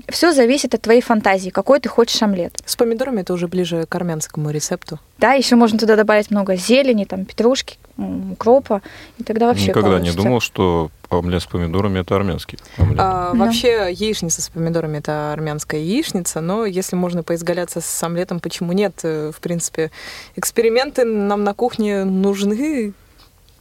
все 0.10 0.34
зависит 0.34 0.76
от 0.76 0.82
твоей 0.82 1.02
фантазии, 1.02 1.50
какой 1.50 1.80
ты 1.80 1.90
хочешь 1.90 2.22
омлет. 2.22 2.62
С 2.66 2.76
помидорами 2.76 3.22
это 3.22 3.34
уже 3.34 3.48
ближе 3.48 3.86
к 3.88 3.96
армянскому 3.96 4.50
рецепту. 4.52 5.00
Да, 5.18 5.34
еще 5.34 5.56
можно 5.56 5.80
туда 5.80 5.96
добавить 5.96 6.30
много 6.32 6.56
зелени, 6.56 7.06
там, 7.06 7.26
петрушки, 7.26 7.78
укропа, 7.98 8.82
и 9.18 9.24
тогда 9.24 9.48
вообще 9.48 9.68
Никогда 9.68 9.90
не 9.92 9.96
получится. 10.12 10.18
думал, 10.18 10.40
что 10.42 10.92
омлет 11.10 11.42
с 11.44 11.46
помидорами 11.46 12.00
это 12.00 12.16
армянский 12.16 12.60
омлет. 12.78 13.00
А, 13.00 13.32
Да. 13.34 13.38
Вообще 13.46 13.92
яичница 13.92 14.42
с 14.42 14.50
помидорами 14.50 14.98
это 14.98 15.34
армянская 15.34 15.80
яичница, 15.80 16.42
но 16.42 16.66
если 16.66 16.96
можно 16.96 17.24
поизгаляться 17.24 17.82
с 17.82 18.04
омлетом, 18.04 18.40
почему 18.40 18.74
нет? 18.74 19.00
Э, 19.04 19.32
В 19.34 19.40
принципе, 19.40 19.92
эксперименты 20.36 21.06
нам 21.06 21.44
на 21.44 21.54
кухне 21.54 22.04
нужны. 22.04 22.94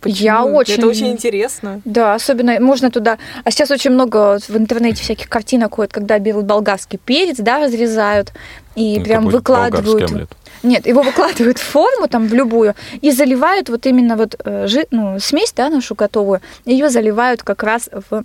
Почему? 0.02 0.24
Я 0.24 0.44
очень- 0.44 0.74
Это 0.78 0.86
очень 0.88 1.08
интересно. 1.12 1.80
Да, 1.84 2.14
особенно 2.14 2.60
можно 2.60 2.90
туда... 2.90 3.18
А 3.44 3.50
сейчас 3.50 3.70
очень 3.70 3.92
много 3.92 4.38
в 4.48 4.56
интернете 4.56 5.02
всяких 5.02 5.28
картинок 5.28 5.74
ходит, 5.76 5.92
когда 5.92 6.18
берут 6.18 6.44
болгарский 6.44 6.98
перец, 6.98 7.36
да, 7.38 7.58
разрезают 7.60 8.32
и 8.74 8.98
Ну, 8.98 9.04
прям 9.04 9.26
выкладывают... 9.26 10.28
Нет, 10.62 10.86
его 10.86 11.02
выкладывают 11.02 11.58
в 11.58 11.62
форму, 11.62 12.06
там, 12.08 12.28
в 12.28 12.34
любую, 12.34 12.74
и 13.00 13.10
заливают 13.10 13.68
вот 13.68 13.84
именно 13.86 14.16
вот 14.16 14.36
э, 14.44 14.66
жи- 14.68 14.86
ну, 14.92 15.18
смесь, 15.18 15.52
да, 15.56 15.68
нашу 15.70 15.94
готовую, 15.96 16.40
ее 16.64 16.88
заливают 16.88 17.42
как 17.42 17.62
раз 17.64 17.88
в 18.10 18.24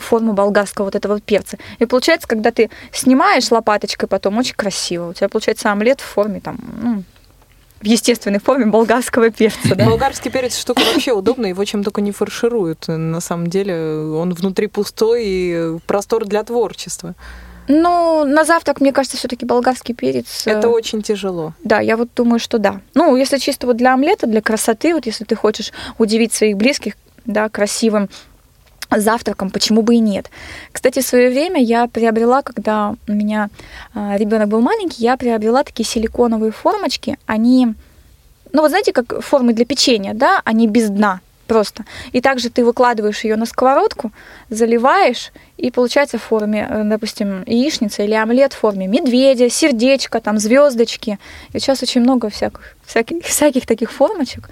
форму 0.00 0.32
болгарского 0.34 0.84
вот 0.84 0.94
этого 0.94 1.18
перца. 1.20 1.56
И 1.78 1.86
получается, 1.86 2.28
когда 2.28 2.50
ты 2.50 2.68
снимаешь 2.92 3.50
лопаточкой 3.50 4.08
потом, 4.08 4.36
очень 4.38 4.54
красиво. 4.54 5.08
У 5.10 5.12
тебя 5.14 5.28
получается 5.28 5.72
омлет 5.72 6.00
в 6.00 6.04
форме 6.04 6.40
там, 6.40 6.58
ну, 6.82 7.02
в 7.82 7.86
естественной 7.86 8.38
форме 8.38 8.66
болгарского 8.66 9.30
перца, 9.30 9.74
да? 9.74 9.84
Болгарский 9.86 10.30
перец 10.30 10.56
штука 10.56 10.82
вообще 10.92 11.12
удобная, 11.12 11.50
его 11.50 11.64
чем 11.64 11.82
только 11.84 12.00
не 12.00 12.12
фаршируют. 12.12 12.86
На 12.88 13.20
самом 13.20 13.48
деле 13.48 13.74
он 14.14 14.32
внутри 14.34 14.68
пустой 14.68 15.22
и 15.26 15.78
простор 15.86 16.24
для 16.24 16.42
творчества. 16.44 17.14
Ну, 17.68 18.24
на 18.24 18.44
завтрак, 18.44 18.80
мне 18.80 18.92
кажется, 18.92 19.16
все-таки 19.16 19.46
болгарский 19.46 19.94
перец. 19.94 20.46
э, 20.46 20.50
Это 20.50 20.68
очень 20.68 21.02
тяжело. 21.02 21.54
Да, 21.62 21.80
я 21.80 21.96
вот 21.96 22.08
думаю, 22.14 22.38
что 22.40 22.58
да. 22.58 22.80
Ну, 22.94 23.14
если 23.16 23.38
чисто 23.38 23.66
вот 23.66 23.76
для 23.76 23.94
омлета, 23.94 24.26
для 24.26 24.42
красоты, 24.42 24.94
вот 24.94 25.06
если 25.06 25.24
ты 25.24 25.36
хочешь 25.36 25.72
удивить 25.98 26.32
своих 26.32 26.56
близких, 26.56 26.94
да, 27.24 27.48
красивым 27.48 28.08
завтраком, 29.00 29.50
почему 29.50 29.82
бы 29.82 29.94
и 29.94 29.98
нет. 29.98 30.30
Кстати, 30.72 31.00
в 31.00 31.06
свое 31.06 31.30
время 31.30 31.62
я 31.62 31.86
приобрела, 31.86 32.42
когда 32.42 32.94
у 33.08 33.12
меня 33.12 33.48
ребенок 33.94 34.48
был 34.48 34.60
маленький, 34.60 35.02
я 35.02 35.16
приобрела 35.16 35.62
такие 35.64 35.86
силиконовые 35.86 36.52
формочки. 36.52 37.16
Они, 37.26 37.74
ну 38.52 38.62
вот 38.62 38.70
знаете, 38.70 38.92
как 38.92 39.20
формы 39.22 39.52
для 39.52 39.64
печенья, 39.64 40.14
да, 40.14 40.40
они 40.44 40.68
без 40.68 40.90
дна 40.90 41.20
просто. 41.52 41.84
И 42.12 42.20
также 42.22 42.48
ты 42.48 42.64
выкладываешь 42.64 43.24
ее 43.24 43.36
на 43.36 43.46
сковородку, 43.46 44.10
заливаешь, 44.48 45.32
и 45.58 45.70
получается 45.70 46.16
в 46.16 46.22
форме, 46.22 46.66
э, 46.70 46.82
допустим, 46.84 47.42
яичница 47.46 48.04
или 48.04 48.14
омлет 48.14 48.54
в 48.54 48.58
форме 48.58 48.86
медведя, 48.86 49.50
сердечко, 49.50 50.20
там 50.20 50.38
звездочки. 50.38 51.18
И 51.52 51.58
сейчас 51.58 51.82
очень 51.82 52.00
много 52.00 52.30
всяких, 52.30 52.74
всяких, 52.86 53.24
всяких 53.24 53.66
таких 53.66 53.92
формочек. 53.92 54.48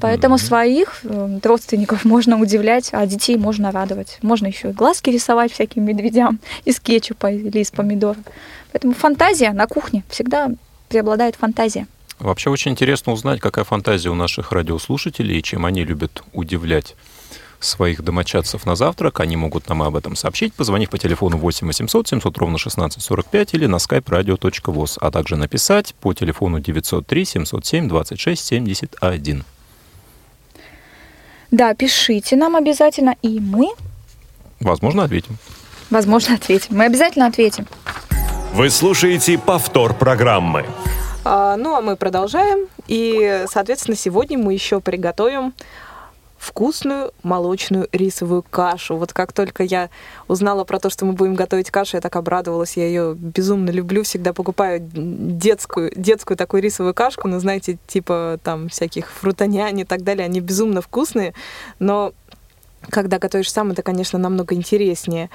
Поэтому 0.00 0.38
своих 0.38 1.00
э, 1.02 1.40
родственников 1.42 2.04
можно 2.04 2.40
удивлять, 2.40 2.90
а 2.92 3.04
детей 3.06 3.36
можно 3.36 3.72
радовать. 3.72 4.18
Можно 4.22 4.46
еще 4.46 4.70
и 4.70 4.72
глазки 4.72 5.10
рисовать 5.10 5.52
всяким 5.52 5.84
медведям 5.84 6.38
из 6.64 6.78
кетчупа 6.78 7.32
или 7.32 7.58
из 7.58 7.70
помидоров. 7.72 8.22
Поэтому 8.70 8.94
фантазия 8.94 9.52
на 9.52 9.66
кухне 9.66 10.04
всегда 10.08 10.50
преобладает 10.88 11.34
фантазия. 11.34 11.86
Вообще 12.24 12.48
очень 12.48 12.70
интересно 12.70 13.12
узнать, 13.12 13.38
какая 13.38 13.66
фантазия 13.66 14.08
у 14.08 14.14
наших 14.14 14.50
радиослушателей 14.50 15.38
и 15.40 15.42
чем 15.42 15.66
они 15.66 15.84
любят 15.84 16.24
удивлять 16.32 16.96
своих 17.60 18.02
домочадцев 18.02 18.64
на 18.64 18.76
завтрак. 18.76 19.20
Они 19.20 19.36
могут 19.36 19.68
нам 19.68 19.82
об 19.82 19.94
этом 19.94 20.16
сообщить, 20.16 20.54
позвонив 20.54 20.88
по 20.88 20.96
телефону 20.96 21.36
8 21.36 21.66
800 21.66 22.08
700 22.08 22.38
ровно 22.38 22.54
1645 22.56 23.52
или 23.52 23.66
на 23.66 23.76
skype 23.76 24.04
radio.voz, 24.04 24.96
а 25.02 25.10
также 25.10 25.36
написать 25.36 25.94
по 25.96 26.14
телефону 26.14 26.60
903 26.60 27.24
707 27.26 27.88
26 27.88 28.42
71. 28.42 29.44
Да, 31.50 31.74
пишите 31.74 32.36
нам 32.36 32.56
обязательно, 32.56 33.16
и 33.20 33.38
мы, 33.38 33.68
Возможно, 34.60 35.04
ответим. 35.04 35.36
возможно, 35.90 36.36
ответим. 36.36 36.74
Мы 36.74 36.86
обязательно 36.86 37.26
ответим. 37.26 37.66
Вы 38.54 38.70
слушаете 38.70 39.36
повтор 39.36 39.92
программы. 39.92 40.64
А, 41.24 41.56
ну, 41.56 41.74
а 41.74 41.80
мы 41.80 41.96
продолжаем. 41.96 42.68
И, 42.86 43.44
соответственно, 43.48 43.96
сегодня 43.96 44.38
мы 44.38 44.52
еще 44.52 44.80
приготовим 44.80 45.54
вкусную 46.36 47.12
молочную 47.22 47.88
рисовую 47.92 48.42
кашу. 48.42 48.96
Вот 48.96 49.14
как 49.14 49.32
только 49.32 49.62
я 49.62 49.88
узнала 50.28 50.64
про 50.64 50.78
то, 50.78 50.90
что 50.90 51.06
мы 51.06 51.14
будем 51.14 51.34
готовить 51.34 51.70
кашу, 51.70 51.96
я 51.96 52.02
так 52.02 52.14
обрадовалась. 52.16 52.76
Я 52.76 52.86
ее 52.86 53.14
безумно 53.14 53.70
люблю. 53.70 54.02
Всегда 54.02 54.34
покупаю 54.34 54.80
детскую, 54.82 55.90
детскую 55.96 56.36
такую 56.36 56.62
рисовую 56.62 56.92
кашку, 56.92 57.28
ну, 57.28 57.40
знаете, 57.40 57.78
типа 57.86 58.38
там 58.42 58.68
всяких 58.68 59.10
фрутоняни 59.10 59.82
и 59.82 59.86
так 59.86 60.02
далее. 60.02 60.26
Они 60.26 60.40
безумно 60.40 60.82
вкусные, 60.82 61.32
но 61.78 62.12
когда 62.90 63.18
готовишь 63.18 63.50
сам, 63.50 63.70
это, 63.70 63.82
конечно, 63.82 64.18
намного 64.18 64.54
интереснее. 64.54 65.30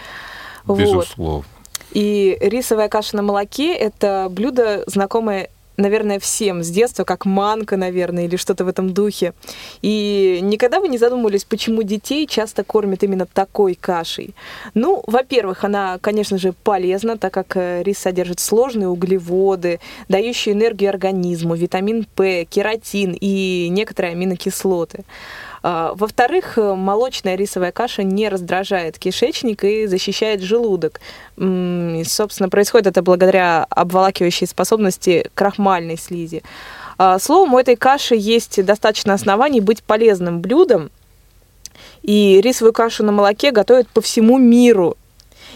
Вот. 0.65 0.79
Безусловно. 0.79 1.45
И 1.91 2.37
рисовая 2.39 2.87
каша 2.87 3.15
на 3.15 3.23
молоке– 3.23 3.73
это 3.75 4.27
блюдо, 4.29 4.83
знакомое, 4.85 5.49
наверное, 5.79 6.19
всем 6.19 6.63
с 6.63 6.69
детства, 6.69 7.03
как 7.03 7.25
манка, 7.25 7.77
наверное, 7.77 8.25
или 8.25 8.35
что-то 8.35 8.65
в 8.65 8.67
этом 8.67 8.93
духе. 8.93 9.33
И 9.81 10.39
никогда 10.41 10.79
вы 10.79 10.87
не 10.87 10.97
задумывались, 10.97 11.45
почему 11.45 11.83
детей 11.83 12.27
часто 12.27 12.63
кормят 12.63 13.03
именно 13.03 13.25
такой 13.25 13.75
кашей? 13.75 14.35
Ну, 14.73 15.03
во-первых, 15.07 15.63
она, 15.63 15.97
конечно 15.99 16.37
же, 16.37 16.53
полезна, 16.53 17.17
так 17.17 17.33
как 17.33 17.55
э, 17.55 17.83
рис 17.83 17.99
содержит 17.99 18.39
сложные 18.39 18.89
углеводы, 18.89 19.79
дающие 20.07 20.53
энергию 20.53 20.89
организму, 20.89 21.55
витамин 21.55 22.05
П, 22.15 22.45
кератин 22.45 23.17
и 23.19 23.67
некоторые 23.69 24.11
аминокислоты. 24.11 25.05
А, 25.61 25.93
Во-вторых, 25.95 26.57
э, 26.57 26.73
молочная 26.75 27.35
рисовая 27.35 27.71
каша 27.71 28.03
не 28.03 28.29
раздражает 28.29 28.97
кишечник 28.97 29.63
и 29.63 29.85
защищает 29.87 30.41
желудок. 30.41 31.01
И, 31.37 32.03
собственно, 32.05 32.49
происходит 32.49 32.87
это 32.87 33.01
благодаря 33.01 33.65
обволакивающей 33.69 34.47
способности 34.47 35.29
крахмальной 35.33 35.97
слизи. 35.97 36.43
А, 36.97 37.19
Словом, 37.19 37.53
у 37.53 37.59
этой 37.59 37.75
каши 37.75 38.15
есть 38.15 38.63
достаточно 38.63 39.13
оснований 39.13 39.61
быть 39.61 39.83
полезным 39.83 40.41
блюдом. 40.41 40.91
И 42.01 42.39
рисовую 42.41 42.73
кашу 42.73 43.03
на 43.03 43.11
молоке 43.11 43.51
готовят 43.51 43.87
по 43.87 44.01
всему 44.01 44.37
миру. 44.37 44.97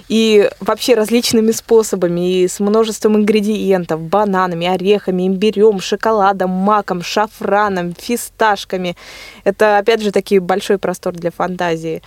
И 0.09 0.49
вообще 0.59 0.95
различными 0.95 1.51
способами, 1.51 2.41
и 2.41 2.47
с 2.47 2.59
множеством 2.59 3.15
ингредиентов, 3.17 4.01
бананами, 4.01 4.67
орехами, 4.67 5.27
имбирем, 5.27 5.79
шоколадом, 5.79 6.49
маком, 6.49 7.01
шафраном, 7.01 7.93
фисташками. 7.97 8.95
Это, 9.43 9.77
опять 9.77 10.01
же, 10.01 10.11
таки 10.11 10.39
большой 10.39 10.77
простор 10.77 11.13
для 11.13 11.31
фантазии. 11.31 12.01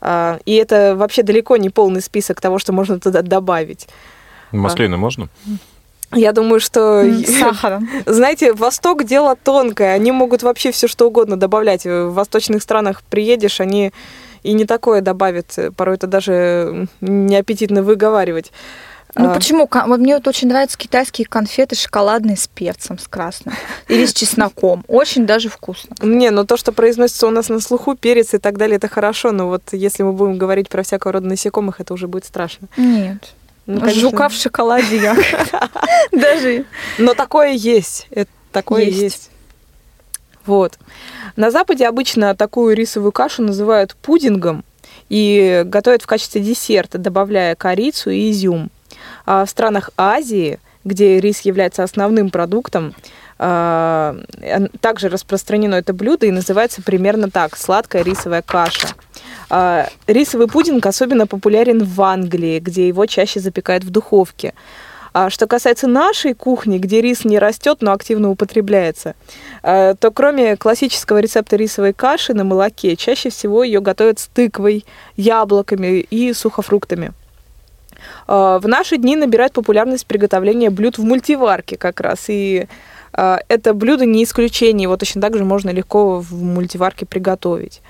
А, 0.00 0.38
И 0.44 0.54
это 0.54 0.94
вообще 0.96 1.22
далеко 1.22 1.56
не 1.56 1.70
полный 1.70 2.00
список 2.00 2.40
того, 2.40 2.58
что 2.58 2.72
можно 2.72 2.98
туда 2.98 3.22
добавить. 3.22 3.88
Маслины 4.52 4.96
можно? 4.96 5.28
Я 6.12 6.32
думаю, 6.32 6.58
что... 6.60 7.02
М, 7.02 7.24
С 7.24 7.38
сахаром. 7.38 7.88
Знаете, 8.06 8.52
Восток 8.52 9.04
дело 9.04 9.36
тонкое. 9.36 9.94
Они 9.94 10.10
могут 10.10 10.42
вообще 10.42 10.72
все 10.72 10.88
что 10.88 11.06
угодно 11.06 11.36
добавлять. 11.36 11.84
В 11.84 12.10
восточных 12.10 12.62
странах 12.62 13.02
приедешь, 13.08 13.60
они 13.60 13.92
и 14.42 14.52
не 14.52 14.64
такое 14.64 15.00
добавят. 15.00 15.56
Порой 15.76 15.96
это 15.96 16.06
даже 16.06 16.88
неаппетитно 17.00 17.82
выговаривать. 17.82 18.52
Ну 19.16 19.30
А, 19.30 19.34
почему? 19.34 19.68
Мне 19.96 20.14
вот 20.14 20.28
очень 20.28 20.48
нравятся 20.48 20.78
китайские 20.78 21.26
конфеты 21.26 21.74
шоколадные 21.74 22.36
с 22.36 22.46
перцем, 22.46 22.98
с 22.98 23.08
красным. 23.08 23.54
Или 23.88 24.06
с 24.06 24.12
чесноком. 24.12 24.84
Очень 24.86 25.26
даже 25.26 25.48
вкусно. 25.48 25.96
Не, 26.00 26.30
ну 26.30 26.44
то, 26.44 26.56
что 26.56 26.70
произносится 26.72 27.26
у 27.26 27.30
нас 27.30 27.48
на 27.48 27.60
слуху, 27.60 27.96
перец 27.96 28.34
и 28.34 28.38
так 28.38 28.56
далее, 28.56 28.76
это 28.76 28.88
хорошо. 28.88 29.32
Но 29.32 29.48
вот 29.48 29.62
если 29.72 30.04
мы 30.04 30.12
будем 30.12 30.38
говорить 30.38 30.68
про 30.68 30.82
всякого 30.82 31.14
рода 31.14 31.26
насекомых, 31.26 31.80
это 31.80 31.92
уже 31.92 32.06
будет 32.06 32.24
страшно. 32.24 32.68
Нет. 32.76 33.34
Ну, 33.66 33.80
конечно. 33.80 34.00
Жука 34.00 34.28
в 34.28 34.32
шоколаде 34.32 34.96
я. 34.96 35.16
Даже. 36.12 36.64
Но 36.98 37.14
такое 37.14 37.52
есть. 37.52 38.06
Такое 38.52 38.84
Есть. 38.84 39.29
Вот. 40.46 40.78
На 41.36 41.50
Западе 41.50 41.86
обычно 41.86 42.34
такую 42.34 42.74
рисовую 42.74 43.12
кашу 43.12 43.42
называют 43.42 43.94
пудингом 43.96 44.64
и 45.08 45.62
готовят 45.66 46.02
в 46.02 46.06
качестве 46.06 46.40
десерта, 46.40 46.98
добавляя 46.98 47.54
корицу 47.54 48.10
и 48.10 48.30
изюм. 48.30 48.70
А 49.26 49.44
в 49.44 49.50
странах 49.50 49.90
Азии, 49.96 50.58
где 50.84 51.20
рис 51.20 51.40
является 51.40 51.82
основным 51.82 52.30
продуктом, 52.30 52.94
а, 53.42 54.16
также 54.80 55.08
распространено 55.08 55.76
это 55.76 55.94
блюдо 55.94 56.26
и 56.26 56.30
называется 56.30 56.82
примерно 56.82 57.30
так– 57.30 57.56
сладкая 57.58 58.02
рисовая 58.02 58.42
каша. 58.42 58.88
А, 59.48 59.88
Рисовый 60.06 60.46
пудинг 60.46 60.84
особенно 60.84 61.26
популярен 61.26 61.82
в 61.82 62.02
Англии, 62.02 62.58
где 62.60 62.86
его 62.86 63.06
чаще 63.06 63.40
запекают 63.40 63.82
в 63.82 63.90
духовке. 63.90 64.52
А 65.12 65.28
что 65.28 65.46
касается 65.46 65.88
нашей 65.88 66.34
кухни, 66.34 66.78
где 66.78 67.00
рис 67.00 67.24
не 67.24 67.38
растет, 67.38 67.78
но 67.80 67.92
активно 67.92 68.30
употребляется, 68.30 69.14
э, 69.62 69.94
то 69.98 70.10
кроме 70.10 70.56
классического 70.56 71.18
рецепта 71.18 71.56
рисовой 71.56 71.92
каши 71.92 72.32
на 72.32 72.44
молоке, 72.44 72.96
чаще 72.96 73.30
всего 73.30 73.64
ее 73.64 73.80
готовят 73.80 74.20
с 74.20 74.28
тыквой, 74.28 74.84
яблоками 75.16 75.98
и 75.98 76.32
сухофруктами. 76.32 77.12
Э, 78.28 78.60
В 78.62 78.68
наши 78.68 78.98
дни 78.98 79.16
набирает 79.16 79.52
популярность 79.52 80.06
приготовление 80.06 80.70
блюд 80.70 80.98
в 80.98 81.04
мультиварке 81.04 81.76
как 81.76 82.00
раз. 82.00 82.26
И 82.28 82.68
э, 83.12 83.36
это 83.48 83.74
блюдо 83.74 84.04
не 84.04 84.22
исключение, 84.22 84.84
его 84.84 84.96
точно 84.96 85.20
так 85.20 85.36
же 85.36 85.44
можно 85.44 85.70
легко 85.70 86.20
в 86.20 86.32
мультиварке 86.32 87.04
приготовить. 87.04 87.82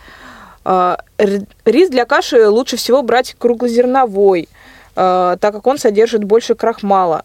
Рис 0.62 1.88
для 1.88 2.04
каши 2.04 2.46
лучше 2.46 2.76
всего 2.76 3.02
брать 3.02 3.34
круглозерновой, 3.38 4.46
так 5.40 5.54
как 5.54 5.66
он 5.66 5.78
содержит 5.78 6.24
больше 6.24 6.54
крахмала. 6.54 7.24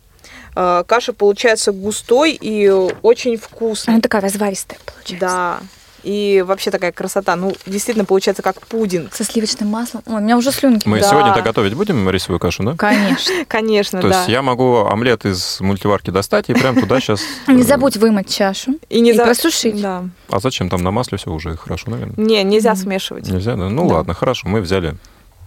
Э, 0.56 0.84
Каша 0.88 1.14
получается 1.14 1.72
густой 1.72 2.38
и 2.40 2.70
очень 3.02 3.38
вкусной. 3.38 3.96
Она 3.96 4.02
такая 4.02 4.22
разваристая 4.22 4.80
получается. 4.86 5.28
Да. 5.28 5.60
И 6.04 6.44
вообще 6.46 6.70
такая 6.70 6.92
красота. 6.92 7.36
Ну, 7.36 7.56
действительно, 7.66 8.06
получается 8.06 8.44
как 8.44 8.62
пудинг. 8.62 9.12
Со 9.16 9.24
сливочным 9.24 9.70
маслом. 9.70 10.04
Ой, 10.06 10.18
у 10.18 10.20
меня 10.20 10.38
уже 10.38 10.52
слюнки. 10.52 10.88
Мы 10.88 11.00
Да. 11.00 11.10
сегодня-то 11.10 11.42
готовить 11.42 11.74
будем 11.74 12.08
рисовую 12.08 12.40
кашу, 12.40 12.62
да? 12.62 12.76
Конечно. 12.78 13.34
Конечно, 13.48 14.02
То 14.02 14.10
да. 14.10 14.18
есть 14.20 14.30
я 14.30 14.44
могу 14.44 14.86
омлет 14.86 15.26
из 15.26 15.60
мультиварки 15.62 16.12
достать 16.12 16.48
и 16.50 16.54
прям 16.54 16.80
туда 16.80 17.00
сейчас... 17.00 17.22
Не 17.48 17.64
забудь 17.64 17.98
вымыть 17.98 18.32
чашу. 18.32 18.76
И 18.90 19.00
не 19.02 19.14
просушить. 19.14 19.82
Да. 19.82 20.04
А 20.30 20.40
зачем 20.40 20.70
там 20.70 20.84
на 20.84 20.92
масле 20.92 21.18
все 21.18 21.32
уже 21.32 21.58
хорошо, 21.58 21.90
наверное? 21.90 22.14
Не, 22.24 22.44
нельзя 22.44 22.76
смешивать. 22.76 23.28
Нельзя, 23.28 23.56
да? 23.56 23.70
Ну 23.70 23.88
ладно, 23.88 24.14
хорошо, 24.14 24.48
мы 24.48 24.62
взяли, 24.62 24.96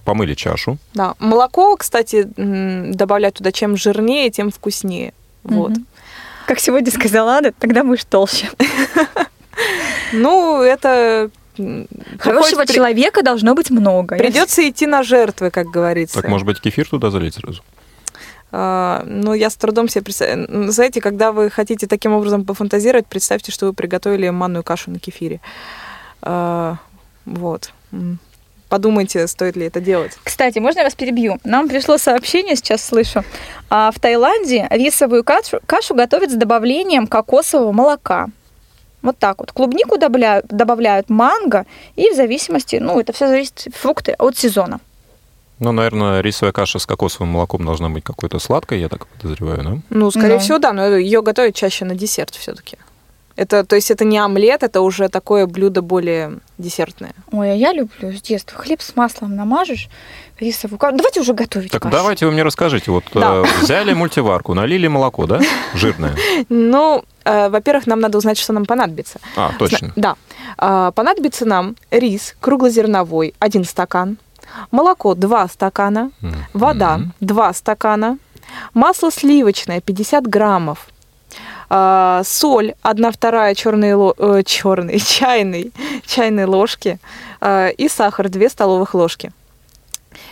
помыли 0.08 0.32
чашу. 0.32 0.78
Да. 0.94 1.14
Молоко, 1.18 1.76
кстати, 1.76 2.26
добавлять 2.34 3.34
туда 3.34 3.52
чем 3.52 3.76
жирнее, 3.76 4.30
тем 4.30 4.50
вкуснее. 4.50 5.12
Вот. 5.42 5.72
Как 6.46 6.60
сегодня 6.60 6.90
сказала 6.90 7.36
Ада, 7.36 7.52
тогда 7.52 7.84
будешь 7.84 8.04
толще. 8.04 8.50
Ну, 10.12 10.62
это... 10.62 11.30
Хорошего 12.20 12.64
человека 12.64 13.22
должно 13.22 13.54
быть 13.54 13.70
много. 13.70 14.14
Я 14.14 14.22
Придется 14.22 14.66
идти 14.66 14.86
на 14.86 15.02
жертвы, 15.02 15.50
как 15.50 15.66
говорится. 15.66 16.22
Так, 16.22 16.30
может 16.30 16.46
быть, 16.46 16.60
кефир 16.60 16.88
туда 16.88 17.10
залить 17.10 17.34
сразу? 17.34 17.62
А, 18.52 19.02
ну, 19.04 19.34
я 19.34 19.50
с 19.50 19.56
трудом 19.56 19.88
себе 19.88 20.04
представляю. 20.04 20.70
Знаете, 20.72 21.00
когда 21.00 21.32
вы 21.32 21.50
хотите 21.50 21.88
таким 21.88 22.12
образом 22.12 22.44
пофантазировать, 22.44 23.06
представьте, 23.08 23.50
что 23.52 23.66
вы 23.66 23.72
приготовили 23.72 24.30
манную 24.30 24.62
кашу 24.62 24.92
на 24.92 25.00
кефире. 25.00 25.40
А, 26.22 26.76
вот. 27.26 27.72
Подумайте, 28.68 29.26
стоит 29.26 29.56
ли 29.56 29.66
это 29.66 29.80
делать. 29.80 30.12
Кстати, 30.22 30.58
можно 30.58 30.80
я 30.80 30.84
вас 30.84 30.94
перебью? 30.94 31.38
Нам 31.44 31.68
пришло 31.68 31.96
сообщение, 31.96 32.54
сейчас 32.54 32.84
слышу. 32.84 33.24
А 33.70 33.90
в 33.90 33.98
Таиланде 33.98 34.66
рисовую 34.70 35.24
кашу, 35.24 35.60
кашу 35.66 35.94
готовят 35.94 36.30
с 36.30 36.34
добавлением 36.34 37.06
кокосового 37.06 37.72
молока. 37.72 38.28
Вот 39.00 39.16
так 39.18 39.38
вот. 39.38 39.52
Клубнику 39.52 39.96
добавляют, 39.96 40.46
добавляют 40.48 41.08
манго, 41.08 41.64
и 41.96 42.10
в 42.10 42.14
зависимости, 42.16 42.76
ну, 42.76 42.98
это 43.00 43.12
все 43.12 43.28
зависит 43.28 43.68
фрукты 43.74 44.12
от 44.18 44.36
сезона. 44.36 44.80
Ну, 45.60 45.72
наверное, 45.72 46.20
рисовая 46.20 46.52
каша 46.52 46.78
с 46.78 46.86
кокосовым 46.86 47.30
молоком 47.30 47.64
должна 47.64 47.88
быть 47.88 48.04
какой-то 48.04 48.38
сладкой, 48.38 48.80
я 48.80 48.88
так 48.88 49.06
подозреваю, 49.06 49.62
да? 49.64 49.78
Ну, 49.90 50.10
скорее 50.10 50.34
Ну. 50.34 50.38
всего, 50.40 50.58
да, 50.58 50.72
но 50.72 50.96
ее 50.96 51.22
готовят 51.22 51.54
чаще 51.54 51.84
на 51.84 51.94
десерт 51.94 52.34
все-таки. 52.34 52.76
Это, 53.38 53.62
то 53.62 53.76
есть 53.76 53.92
это 53.92 54.04
не 54.04 54.18
омлет, 54.18 54.64
это 54.64 54.80
уже 54.80 55.08
такое 55.08 55.46
блюдо 55.46 55.80
более 55.80 56.38
десертное. 56.58 57.12
Ой, 57.30 57.52
а 57.52 57.54
я 57.54 57.72
люблю 57.72 58.12
с 58.12 58.20
детства. 58.20 58.58
Хлеб 58.58 58.82
с 58.82 58.96
маслом 58.96 59.36
намажешь, 59.36 59.88
рисовую 60.40 60.76
кашу. 60.80 60.96
Давайте 60.96 61.20
уже 61.20 61.34
готовить 61.34 61.70
Так 61.70 61.82
кашу. 61.82 61.92
давайте 61.92 62.26
вы 62.26 62.32
мне 62.32 62.42
расскажите. 62.42 62.90
Вот 62.90 63.04
Да. 63.14 63.36
э, 63.36 63.44
взяли 63.62 63.92
мультиварку, 63.92 64.54
налили 64.54 64.88
молоко, 64.88 65.26
да? 65.26 65.40
Жирное. 65.74 66.16
Ну, 66.48 67.04
э, 67.24 67.48
во-первых, 67.48 67.86
нам 67.86 68.00
надо 68.00 68.18
узнать, 68.18 68.38
что 68.38 68.52
нам 68.52 68.66
понадобится. 68.66 69.20
А, 69.36 69.52
точно. 69.56 69.92
Да. 69.94 70.16
А, 70.56 70.90
понадобится 70.90 71.44
нам 71.44 71.76
рис 71.92 72.34
круглозерновой 72.40 73.34
1 73.38 73.64
стакан, 73.64 74.16
молоко 74.72 75.14
2 75.14 75.46
стакана, 75.46 76.10
вода 76.54 77.02
2 77.20 77.52
стакана, 77.54 78.18
масло 78.74 79.12
сливочное 79.12 79.80
50 79.80 80.26
граммов, 80.26 80.88
а, 81.70 82.22
соль 82.24 82.74
1 82.82 83.12
вторая 83.12 83.54
черной, 83.54 83.94
ло- 83.94 84.14
э, 84.18 84.42
черной 84.44 84.98
чайной, 85.00 85.72
чайной 86.06 86.44
ложки 86.46 86.98
а, 87.40 87.68
и 87.68 87.88
сахар 87.88 88.28
2 88.28 88.48
столовых 88.48 88.94
ложки. 88.94 89.32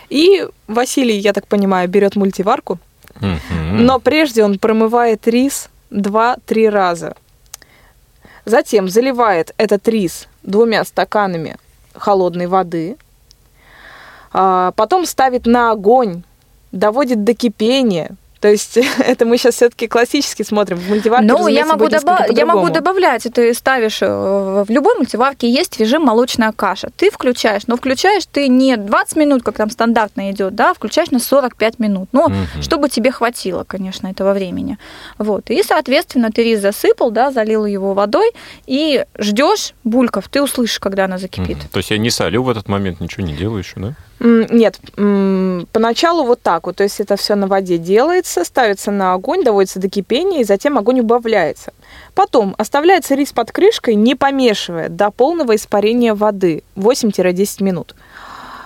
И 0.09 0.45
Василий, 0.67 1.17
я 1.17 1.33
так 1.33 1.47
понимаю, 1.47 1.87
берет 1.89 2.15
мультиварку, 2.15 2.79
но 3.73 3.99
прежде 3.99 4.43
он 4.43 4.57
промывает 4.59 5.27
рис 5.27 5.69
2-3 5.91 6.69
раза. 6.69 7.15
Затем 8.45 8.87
заливает 8.89 9.53
этот 9.57 9.87
рис 9.87 10.27
двумя 10.43 10.85
стаканами 10.85 11.57
холодной 11.93 12.47
воды. 12.47 12.95
А, 14.31 14.71
Потом 14.75 15.05
ставит 15.05 15.45
на 15.45 15.71
огонь, 15.71 16.23
доводит 16.71 17.23
до 17.23 17.33
кипения. 17.33 18.11
То 18.39 18.47
есть 18.49 18.77
это 18.99 19.25
мы 19.25 19.37
сейчас 19.37 19.55
все-таки 19.55 19.87
классически 19.87 20.43
смотрим. 20.43 20.77
В 20.77 20.89
мультиварке, 20.89 21.25
Ну, 21.27 21.47
я 21.47 21.65
могу, 21.65 21.85
доба- 21.87 22.25
я 22.29 22.45
могу 22.45 22.69
добавлять, 22.69 23.23
ты 23.33 23.53
ставишь, 23.53 23.99
э, 24.01 24.07
в 24.07 24.69
любой 24.69 24.95
мультиварке 24.95 25.49
есть 25.49 25.79
режим 25.79 26.03
молочная 26.03 26.51
каша. 26.51 26.89
Ты 26.95 27.09
включаешь, 27.11 27.63
но 27.67 27.77
включаешь 27.77 28.25
ты 28.31 28.47
не 28.47 28.77
20 28.77 29.15
минут, 29.17 29.43
как 29.43 29.55
там 29.57 29.69
стандартно 29.69 30.31
идет, 30.31 30.55
да, 30.55 30.71
а 30.71 30.73
включаешь 30.73 31.11
на 31.11 31.19
45 31.19 31.79
минут. 31.79 32.09
Ну, 32.11 32.29
Мгм. 32.29 32.61
чтобы 32.61 32.89
тебе 32.89 33.11
хватило, 33.11 33.63
конечно, 33.63 34.07
этого 34.07 34.33
времени. 34.33 34.77
Вот. 35.17 35.49
И, 35.49 35.63
соответственно, 35.63 36.29
ты 36.31 36.43
рис 36.43 36.61
засыпал, 36.61 37.11
да, 37.11 37.31
залил 37.31 37.65
его 37.65 37.93
водой 37.93 38.31
и 38.65 39.05
ждешь 39.17 39.73
бульков. 39.83 40.27
Ты 40.29 40.41
услышишь, 40.41 40.79
когда 40.79 41.05
она 41.05 41.17
закипит. 41.17 41.57
Мгм. 41.57 41.67
То 41.71 41.77
есть 41.77 41.91
я 41.91 41.97
не 41.97 42.09
солю 42.09 42.43
в 42.43 42.49
этот 42.49 42.67
момент, 42.67 42.99
ничего 43.01 43.25
не 43.25 43.33
делаю 43.33 43.59
еще, 43.59 43.73
да? 43.79 43.93
Нет, 44.19 44.79
поначалу 45.71 46.23
вот 46.23 46.41
так 46.41 46.65
вот, 46.65 46.77
то 46.77 46.83
есть 46.83 46.99
это 46.99 47.15
все 47.17 47.35
на 47.35 47.45
воде 47.47 47.77
делается, 47.77 48.43
ставится 48.43 48.89
на 48.89 49.13
огонь, 49.13 49.43
доводится 49.43 49.79
до 49.79 49.89
кипения, 49.89 50.41
и 50.41 50.43
затем 50.43 50.77
огонь 50.77 51.01
убавляется. 51.01 51.71
Потом 52.15 52.55
оставляется 52.57 53.13
рис 53.13 53.31
под 53.31 53.51
крышкой, 53.51 53.93
не 53.95 54.15
помешивая, 54.15 54.89
до 54.89 55.11
полного 55.11 55.55
испарения 55.55 56.15
воды 56.15 56.63
8-10 56.75 57.63
минут. 57.63 57.95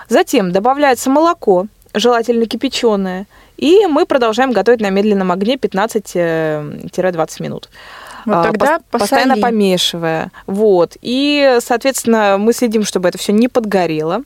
Затем 0.08 0.52
добавляется 0.52 1.10
молоко, 1.10 1.66
желательно 1.92 2.46
кипяченое, 2.46 3.26
и 3.58 3.86
мы 3.86 4.06
продолжаем 4.06 4.52
готовить 4.52 4.80
на 4.80 4.88
медленном 4.90 5.30
огне 5.32 5.56
15-20 5.56 7.42
минут. 7.42 7.68
Вот 8.24 8.34
А, 8.36 8.42
тогда 8.44 8.76
пос- 8.76 8.82
постоянно 8.90 9.34
посоли. 9.34 9.42
помешивая. 9.42 10.30
Вот. 10.46 10.96
И, 11.02 11.58
соответственно, 11.60 12.36
мы 12.38 12.52
следим, 12.52 12.84
чтобы 12.84 13.08
это 13.08 13.18
все 13.18 13.32
не 13.32 13.48
подгорело. 13.48 14.22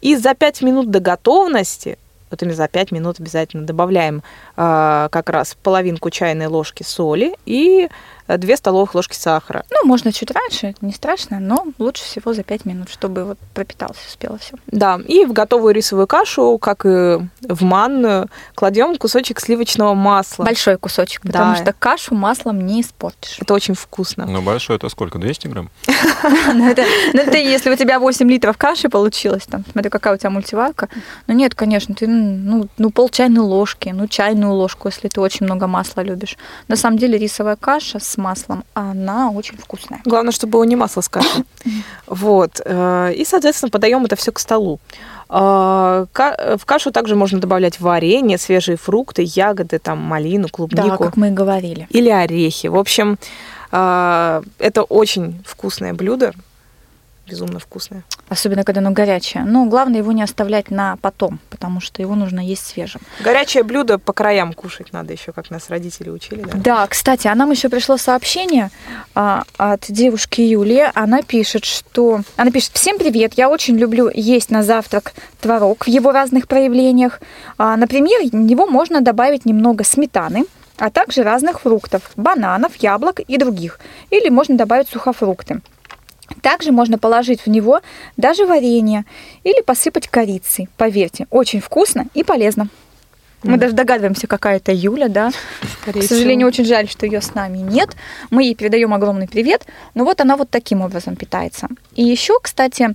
И 0.00 0.16
за 0.16 0.34
5 0.34 0.62
минут 0.62 0.90
до 0.90 1.00
готовности 1.00 1.98
вот 2.30 2.42
именно 2.42 2.56
за 2.56 2.68
5 2.68 2.92
минут 2.92 3.18
обязательно 3.18 3.66
добавляем 3.66 4.22
э, 4.56 5.08
как 5.10 5.28
раз 5.30 5.56
половинку 5.60 6.10
чайной 6.10 6.46
ложки 6.46 6.84
соли 6.84 7.34
и 7.44 7.88
2 8.38 8.56
столовых 8.56 8.94
ложки 8.94 9.14
сахара. 9.14 9.64
Ну, 9.70 9.86
можно 9.86 10.12
чуть 10.12 10.30
раньше, 10.30 10.68
это 10.68 10.84
не 10.84 10.92
страшно, 10.92 11.40
но 11.40 11.66
лучше 11.78 12.04
всего 12.04 12.34
за 12.34 12.42
5 12.42 12.64
минут, 12.64 12.90
чтобы 12.90 13.24
вот 13.24 13.38
пропиталось, 13.54 13.98
успело 14.06 14.38
все. 14.38 14.54
Да, 14.66 15.00
и 15.06 15.24
в 15.24 15.32
готовую 15.32 15.74
рисовую 15.74 16.06
кашу, 16.06 16.58
как 16.58 16.84
и 16.84 17.18
в 17.42 17.62
манную, 17.62 18.28
кладем 18.54 18.96
кусочек 18.96 19.40
сливочного 19.40 19.94
масла. 19.94 20.44
Большой 20.44 20.76
кусочек, 20.76 21.22
потому 21.22 21.54
да. 21.54 21.62
что 21.62 21.72
кашу 21.72 22.14
маслом 22.14 22.66
не 22.66 22.82
испортишь. 22.82 23.38
Это 23.40 23.54
очень 23.54 23.74
вкусно. 23.74 24.26
Ну, 24.26 24.42
большой 24.42 24.76
это 24.76 24.88
сколько, 24.88 25.18
200 25.18 25.48
грамм? 25.48 25.70
Ну, 26.52 26.68
это 26.68 26.84
ну, 27.12 27.22
если 27.32 27.70
у 27.70 27.76
тебя 27.76 27.98
8 27.98 28.28
литров 28.30 28.56
каши 28.58 28.88
получилось, 28.88 29.44
там, 29.46 29.64
смотри, 29.72 29.90
какая 29.90 30.14
у 30.14 30.16
тебя 30.16 30.30
мультиварка. 30.30 30.88
Ну, 31.26 31.34
нет, 31.34 31.54
конечно, 31.54 31.94
ты, 31.94 32.06
ну, 32.06 32.68
ну, 32.76 32.90
пол 32.90 33.08
чайной 33.08 33.42
ложки, 33.42 33.90
ну, 33.90 34.06
чайную 34.06 34.52
ложку, 34.52 34.88
если 34.88 35.08
ты 35.08 35.20
очень 35.20 35.46
много 35.46 35.66
масла 35.66 36.02
любишь. 36.02 36.36
На 36.68 36.76
самом 36.76 36.98
деле 36.98 37.18
рисовая 37.18 37.56
каша 37.56 37.98
с 37.98 38.16
маслом, 38.20 38.64
она 38.74 39.30
очень 39.30 39.56
вкусная. 39.56 40.00
Главное, 40.04 40.32
чтобы 40.32 40.52
было 40.52 40.64
не 40.64 40.76
масло 40.76 41.00
с 41.00 41.08
кашей. 41.08 41.44
Вот. 42.06 42.60
Э, 42.64 43.12
и, 43.12 43.24
соответственно, 43.24 43.70
подаем 43.70 44.04
это 44.04 44.16
все 44.16 44.32
к 44.32 44.38
столу. 44.38 44.80
Э, 45.28 46.06
в 46.12 46.64
кашу 46.64 46.90
также 46.90 47.14
можно 47.14 47.40
добавлять 47.40 47.80
варенье, 47.80 48.38
свежие 48.38 48.76
фрукты, 48.76 49.22
ягоды, 49.24 49.78
там, 49.78 49.98
малину, 49.98 50.48
клубнику. 50.48 50.88
Да, 50.88 50.96
как 50.96 51.16
мы 51.16 51.28
и 51.28 51.30
говорили. 51.30 51.86
Или 51.90 52.08
орехи. 52.08 52.68
В 52.68 52.76
общем, 52.76 53.18
э, 53.72 54.42
это 54.58 54.82
очень 54.82 55.42
вкусное 55.46 55.94
блюдо 55.94 56.32
безумно 57.30 57.60
вкусное. 57.60 58.02
Особенно, 58.30 58.62
когда 58.62 58.80
оно 58.80 58.92
горячее. 58.92 59.42
Но 59.44 59.66
главное 59.66 59.98
его 59.98 60.12
не 60.12 60.22
оставлять 60.22 60.70
на 60.70 60.96
потом, 61.02 61.40
потому 61.50 61.80
что 61.80 62.00
его 62.00 62.14
нужно 62.14 62.38
есть 62.38 62.64
свежим. 62.64 63.00
Горячее 63.18 63.64
блюдо 63.64 63.98
по 63.98 64.12
краям 64.12 64.52
кушать 64.52 64.92
надо 64.92 65.12
еще, 65.12 65.32
как 65.32 65.50
нас 65.50 65.68
родители 65.68 66.10
учили. 66.10 66.42
Да, 66.42 66.52
да 66.54 66.86
кстати, 66.86 67.26
а 67.26 67.34
нам 67.34 67.50
еще 67.50 67.68
пришло 67.68 67.96
сообщение 67.96 68.70
а, 69.16 69.42
от 69.56 69.86
девушки 69.88 70.42
Юлии. 70.42 70.92
Она 70.94 71.22
пишет, 71.22 71.64
что... 71.64 72.20
Она 72.36 72.52
пишет, 72.52 72.70
всем 72.74 72.98
привет, 72.98 73.34
я 73.34 73.50
очень 73.50 73.76
люблю 73.76 74.08
есть 74.14 74.50
на 74.50 74.62
завтрак 74.62 75.12
творог 75.40 75.86
в 75.86 75.88
его 75.88 76.12
разных 76.12 76.46
проявлениях. 76.46 77.20
А, 77.58 77.76
например, 77.76 78.20
в 78.30 78.34
него 78.36 78.68
можно 78.68 79.00
добавить 79.00 79.44
немного 79.44 79.82
сметаны, 79.82 80.44
а 80.78 80.90
также 80.90 81.24
разных 81.24 81.62
фруктов, 81.62 82.12
бананов, 82.14 82.76
яблок 82.76 83.18
и 83.18 83.36
других. 83.38 83.80
Или 84.10 84.28
можно 84.28 84.56
добавить 84.56 84.88
сухофрукты. 84.88 85.62
Также 86.42 86.72
можно 86.72 86.98
положить 86.98 87.42
в 87.42 87.46
него 87.48 87.80
даже 88.16 88.46
варенье 88.46 89.04
или 89.44 89.62
посыпать 89.62 90.08
корицей. 90.08 90.68
Поверьте, 90.76 91.26
очень 91.30 91.60
вкусно 91.60 92.06
и 92.14 92.24
полезно. 92.24 92.68
Мы 93.42 93.54
mm. 93.54 93.58
даже 93.58 93.74
догадываемся, 93.74 94.26
какая 94.26 94.56
это 94.56 94.72
Юля, 94.72 95.08
да. 95.08 95.30
Скорее 95.80 96.02
К 96.02 96.04
сожалению, 96.04 96.50
всего. 96.50 96.62
очень 96.62 96.64
жаль, 96.66 96.88
что 96.88 97.06
ее 97.06 97.20
с 97.22 97.34
нами 97.34 97.58
нет. 97.58 97.96
Мы 98.30 98.44
ей 98.44 98.54
передаем 98.54 98.92
огромный 98.92 99.28
привет. 99.28 99.66
Но 99.94 100.04
вот 100.04 100.20
она 100.20 100.36
вот 100.36 100.50
таким 100.50 100.82
образом 100.82 101.16
питается. 101.16 101.68
И 101.94 102.02
еще, 102.02 102.38
кстати, 102.40 102.94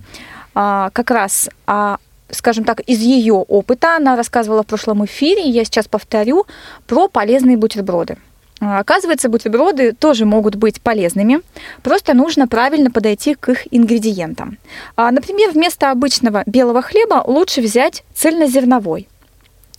а, 0.54 0.90
как 0.90 1.10
раз 1.10 1.50
а, 1.66 1.98
скажем 2.30 2.64
так, 2.64 2.80
из 2.80 3.00
ее 3.00 3.34
опыта 3.34 3.96
она 3.96 4.16
рассказывала 4.16 4.62
в 4.62 4.66
прошлом 4.66 5.04
эфире, 5.04 5.48
я 5.48 5.64
сейчас 5.64 5.88
повторю, 5.88 6.46
про 6.86 7.08
полезные 7.08 7.56
бутерброды. 7.56 8.16
А, 8.60 8.78
оказывается, 8.78 9.28
бутерброды 9.28 9.92
тоже 9.92 10.24
могут 10.24 10.56
быть 10.56 10.80
полезными, 10.80 11.40
просто 11.82 12.14
нужно 12.14 12.48
правильно 12.48 12.90
подойти 12.90 13.34
к 13.34 13.50
их 13.50 13.66
ингредиентам. 13.70 14.58
А, 14.96 15.10
например, 15.10 15.50
вместо 15.50 15.90
обычного 15.90 16.42
белого 16.46 16.80
хлеба 16.80 17.22
лучше 17.26 17.60
взять 17.60 18.02
цельнозерновой, 18.14 19.08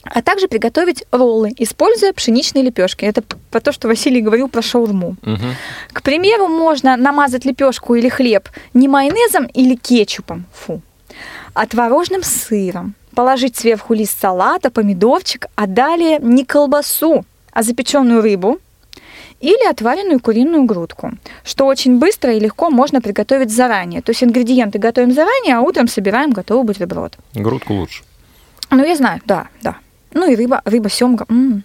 а 0.04 0.22
также 0.22 0.48
приготовить 0.48 1.06
роллы, 1.12 1.52
используя 1.58 2.14
пшеничные 2.14 2.64
лепешки. 2.64 3.04
Это 3.04 3.24
про 3.52 3.60
то, 3.60 3.72
что 3.72 3.88
Василий 3.88 4.22
говорил 4.22 4.48
про 4.48 4.62
шаурму. 4.62 5.16
Угу. 5.24 5.48
К 5.94 6.02
примеру, 6.02 6.48
можно 6.48 6.96
намазать 6.98 7.46
лепешку 7.46 7.96
или 7.96 8.10
хлеб 8.10 8.48
не 8.74 8.88
майонезом 8.88 9.48
или 9.48 9.76
кетчупом, 9.76 10.46
фу, 10.54 10.82
а 11.54 11.66
творожным 11.66 12.22
сыром, 12.22 12.94
положить 13.16 13.58
сверху 13.58 13.96
лист 13.96 14.20
салата, 14.22 14.70
помидорчик, 14.70 15.48
а 15.56 15.66
далее 15.66 16.20
не 16.22 16.46
колбасу, 16.46 17.26
а 17.52 17.64
запеченную 17.64 18.22
рыбу, 18.22 18.60
или 19.40 19.70
отваренную 19.70 20.20
куриную 20.20 20.64
грудку, 20.64 21.12
что 21.44 21.66
очень 21.66 22.00
быстро 22.00 22.34
и 22.34 22.40
легко 22.40 22.70
можно 22.70 23.02
приготовить 23.02 23.52
заранее. 23.52 24.02
То 24.02 24.12
есть 24.12 24.24
ингредиенты 24.24 24.80
готовим 24.80 25.12
заранее, 25.12 25.56
а 25.56 25.62
утром 25.62 25.88
собираем 25.88 26.32
готовый 26.32 26.66
бутерброд. 26.66 27.18
Грудку 27.34 27.74
лучше. 27.74 28.04
Ну, 28.70 28.84
я 28.84 28.96
знаю, 28.96 29.22
да, 29.26 29.48
да. 29.62 29.78
Ну 30.14 30.32
и 30.32 30.36
рыба, 30.36 30.62
рыба, 30.66 30.90
семга. 30.90 31.26
М-м. 31.30 31.64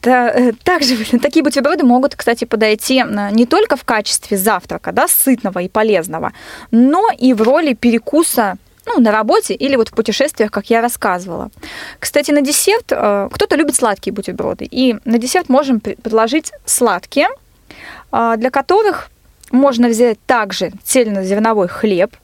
Та, 0.00 0.30
э, 0.30 0.52
также 0.64 0.96
такие 1.18 1.42
бутерброды 1.42 1.84
могут, 1.84 2.16
кстати, 2.16 2.44
подойти 2.44 3.02
э, 3.02 3.30
не 3.32 3.46
только 3.46 3.76
в 3.76 3.84
качестве 3.84 4.36
завтрака, 4.36 4.92
да, 4.92 5.06
сытного 5.08 5.58
и 5.60 5.68
полезного, 5.68 6.32
но 6.70 7.08
и 7.18 7.34
в 7.34 7.42
роли 7.42 7.74
перекуса 7.74 8.56
ну, 8.94 9.00
на 9.00 9.12
работе 9.12 9.54
или 9.54 9.76
вот 9.76 9.88
в 9.88 9.92
путешествиях, 9.92 10.50
как 10.50 10.70
я 10.70 10.80
рассказывала. 10.80 11.50
Кстати, 11.98 12.30
на 12.32 12.40
десерт 12.40 12.90
э, 12.90 13.28
кто-то 13.32 13.56
любит 13.56 13.76
сладкие 13.76 14.12
бутерброды, 14.12 14.64
и 14.64 14.96
на 15.04 15.18
десерт 15.18 15.48
можем 15.48 15.80
предложить 15.80 16.52
сладкие, 16.64 17.28
э, 18.12 18.34
для 18.36 18.50
которых 18.50 19.10
можно 19.52 19.88
взять 19.88 20.18
также 20.26 20.72
цельнозерновой 20.84 21.68
хлеб 21.68 22.16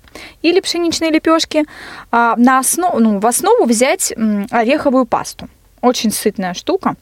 или 0.42 0.61
пшеничные 0.61 1.11
лепешки, 1.11 1.64
а 2.11 2.35
на 2.37 2.59
основу, 2.59 2.98
ну, 2.98 3.18
в 3.18 3.26
основу 3.26 3.64
взять 3.64 4.14
ореховую 4.50 5.05
пасту. 5.05 5.48
Очень 5.83 6.11
сытная 6.11 6.55
штука. 6.55 6.96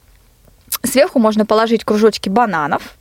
Сверху 0.82 1.18
можно 1.18 1.46
положить 1.46 1.84
кружочки 1.84 2.28
бананов, 2.28 2.96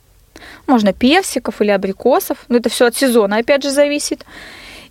можно 0.66 0.92
персиков 0.92 1.60
или 1.60 1.70
абрикосов, 1.70 2.38
но 2.48 2.56
это 2.56 2.68
все 2.68 2.86
от 2.86 2.96
сезона, 2.96 3.38
опять 3.38 3.62
же, 3.62 3.70
зависит. 3.70 4.24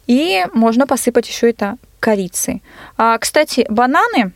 И 0.07 0.45
можно 0.53 0.87
посыпать 0.87 1.27
еще 1.27 1.49
это 1.49 1.77
корицей. 1.99 2.61
А, 2.97 3.17
кстати, 3.17 3.65
бананы, 3.69 4.33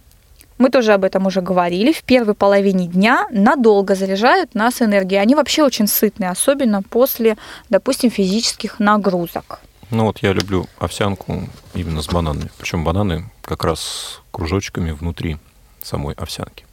мы 0.58 0.69
тоже 0.69 0.93
об 0.93 1.03
этом 1.03 1.27
уже 1.27 1.41
говорили, 1.41 1.91
в 1.91 2.03
первой 2.03 2.34
половине 2.34 2.88
дня 2.88 3.27
надолго 3.32 3.95
заряжают 3.95 4.56
нас 4.56 4.82
энергией. 4.82 5.21
Они 5.21 5.36
вообще 5.36 5.63
очень 5.63 5.88
сытные, 5.88 6.32
особенно 6.32 6.82
после, 6.82 7.38
допустим, 7.69 8.10
физических 8.10 8.80
нагрузок. 8.80 9.60
Ну 9.91 10.06
вот 10.06 10.19
я 10.19 10.34
люблю 10.34 10.67
овсянку 10.80 11.47
именно 11.73 12.01
с 12.01 12.08
бананами. 12.08 12.49
Причем 12.58 12.84
бананы 12.84 13.30
как 13.41 13.63
раз 13.63 14.21
кружочками 14.32 14.91
внутри 14.91 15.38
самой 15.82 16.13
овсянки. 16.15 16.65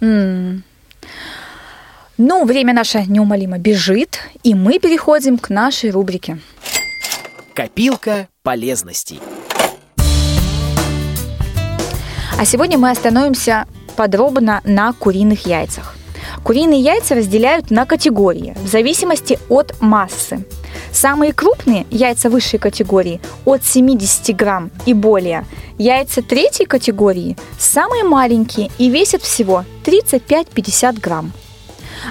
Mm. 0.00 0.62
Ну, 2.18 2.44
время 2.44 2.74
наше 2.74 3.04
неумолимо 3.06 3.56
бежит, 3.56 4.20
и 4.42 4.54
мы 4.54 4.78
переходим 4.78 5.38
к 5.38 5.48
нашей 5.48 5.90
рубрике. 5.90 6.38
Копилка 7.60 8.28
полезностей. 8.42 9.20
А 12.38 12.44
сегодня 12.46 12.78
мы 12.78 12.90
остановимся 12.90 13.66
подробно 13.96 14.62
на 14.64 14.94
куриных 14.94 15.46
яйцах. 15.46 15.94
Куриные 16.42 16.80
яйца 16.80 17.14
разделяют 17.14 17.70
на 17.70 17.84
категории 17.84 18.56
в 18.64 18.66
зависимости 18.66 19.38
от 19.50 19.78
массы. 19.82 20.42
Самые 20.90 21.34
крупные 21.34 21.84
яйца 21.90 22.30
высшей 22.30 22.58
категории 22.58 23.20
от 23.44 23.62
70 23.62 24.34
грамм 24.34 24.70
и 24.86 24.94
более. 24.94 25.44
Яйца 25.76 26.22
третьей 26.22 26.64
категории 26.64 27.36
самые 27.58 28.04
маленькие 28.04 28.70
и 28.78 28.88
весят 28.88 29.20
всего 29.20 29.66
35-50 29.84 30.98
грамм. 30.98 31.34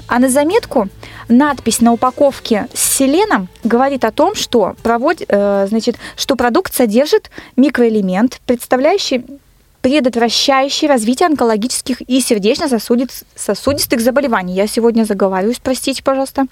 А 0.07 0.19
на 0.19 0.29
заметку 0.29 0.89
надпись 1.27 1.81
на 1.81 1.93
упаковке 1.93 2.67
с 2.73 2.97
селеном 2.97 3.47
говорит 3.63 4.05
о 4.05 4.11
том, 4.11 4.35
что, 4.35 4.75
провод, 4.83 5.21
э, 5.27 5.67
значит, 5.69 5.97
что 6.15 6.35
продукт 6.35 6.73
содержит 6.73 7.29
микроэлемент, 7.55 8.41
представляющий 8.45 9.25
предотвращающий 9.81 10.87
развитие 10.87 11.27
онкологических 11.27 12.01
и 12.01 12.19
сердечно-сосудистых 12.19 14.01
заболеваний. 14.01 14.53
Я 14.53 14.67
сегодня 14.67 15.05
заговариваюсь, 15.05 15.59
простите, 15.63 16.03
пожалуйста. 16.03 16.45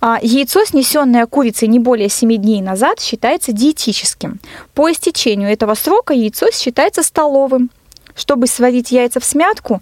А, 0.00 0.18
яйцо, 0.22 0.64
снесенное 0.64 1.26
курицей 1.26 1.68
не 1.68 1.78
более 1.78 2.08
7 2.08 2.34
дней 2.36 2.62
назад, 2.62 3.00
считается 3.00 3.52
диетическим. 3.52 4.40
По 4.74 4.90
истечению 4.90 5.50
этого 5.50 5.74
срока 5.74 6.14
яйцо 6.14 6.50
считается 6.50 7.02
столовым. 7.02 7.70
Чтобы 8.14 8.46
сварить 8.46 8.90
яйца 8.90 9.20
в 9.20 9.24
смятку, 9.24 9.80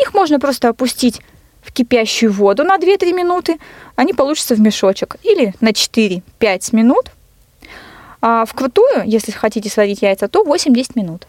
их 0.00 0.14
можно 0.14 0.38
просто 0.38 0.68
опустить 0.68 1.20
в 1.62 1.72
кипящую 1.72 2.32
воду 2.32 2.64
на 2.64 2.76
2-3 2.76 3.12
минуты, 3.12 3.58
они 3.96 4.12
получатся 4.12 4.54
в 4.54 4.60
мешочек. 4.60 5.16
Или 5.22 5.54
на 5.60 5.70
4-5 5.70 6.22
минут. 6.72 7.10
А 8.20 8.44
вкрутую, 8.44 9.02
если 9.04 9.32
хотите 9.32 9.68
сварить 9.68 10.02
яйца, 10.02 10.28
то 10.28 10.44
8-10 10.44 10.92
минут. 10.94 11.26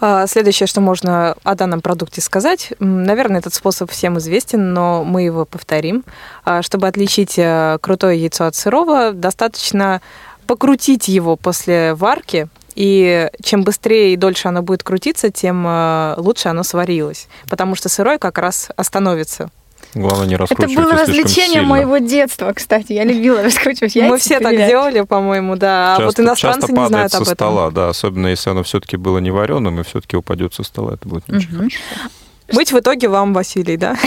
А, 0.00 0.26
следующее, 0.26 0.66
что 0.66 0.80
можно 0.80 1.36
о 1.44 1.54
данном 1.54 1.80
продукте 1.80 2.20
сказать, 2.20 2.72
наверное, 2.80 3.38
этот 3.38 3.54
способ 3.54 3.90
всем 3.90 4.18
известен, 4.18 4.72
но 4.72 5.04
мы 5.04 5.22
его 5.22 5.44
повторим. 5.44 6.04
А, 6.44 6.62
чтобы 6.62 6.88
отличить 6.88 7.38
э, 7.38 7.78
крутое 7.80 8.20
яйцо 8.20 8.46
от 8.46 8.56
сырого, 8.56 9.12
достаточно 9.12 10.00
покрутить 10.46 11.08
его 11.08 11.36
после 11.36 11.94
варки 11.94 12.48
И 12.74 13.28
чем 13.42 13.64
быстрее 13.64 14.12
и 14.14 14.16
дольше 14.16 14.48
оно 14.48 14.62
будет 14.62 14.82
крутиться, 14.82 15.30
тем 15.30 15.64
э, 15.66 16.14
лучше 16.16 16.48
оно 16.48 16.62
сварилось. 16.62 17.28
Потому 17.48 17.74
что 17.74 17.88
сырое 17.88 18.18
как 18.18 18.38
раз 18.38 18.68
остановится. 18.76 19.50
Главное 19.94 20.26
не 20.26 20.34
Это 20.36 20.42
раскручивать 20.44 20.74
было 20.76 20.84
слишком 20.94 21.06
развлечение 21.06 21.52
сильно. 21.60 21.66
моего 21.68 21.98
детства, 21.98 22.52
кстати. 22.54 22.92
Я 22.94 23.04
любила 23.04 23.42
раскручивать 23.42 23.94
яйца. 23.94 24.10
Мы 24.10 24.18
все 24.18 24.40
так 24.40 24.56
делали, 24.56 25.02
по-моему, 25.02 25.56
да. 25.56 25.96
А 25.96 25.98
вот 26.00 26.06
Часто- 26.16 26.22
иностранцы 26.22 26.60
часто 26.68 26.72
не 26.72 26.86
знают 26.86 27.12
со 27.12 27.18
об 27.18 27.22
этом. 27.24 27.34
стола, 27.34 27.70
да, 27.70 27.88
особенно 27.90 28.28
если 28.28 28.48
оно 28.48 28.62
все-таки 28.62 28.96
было 28.96 29.18
не 29.18 29.30
вареным 29.30 29.80
и 29.80 29.82
все-таки 29.82 30.16
упадет 30.16 30.54
со 30.54 30.62
стола, 30.62 30.94
это 30.94 31.06
будет 31.06 31.28
не 31.28 31.36
очень 31.38 31.48
Мгм. 31.50 31.58
хорошо. 31.58 31.76
Быть 32.52 32.70
в 32.72 32.78
итоге 32.78 33.08
вам, 33.08 33.32
Василий, 33.32 33.76
да? 33.76 33.96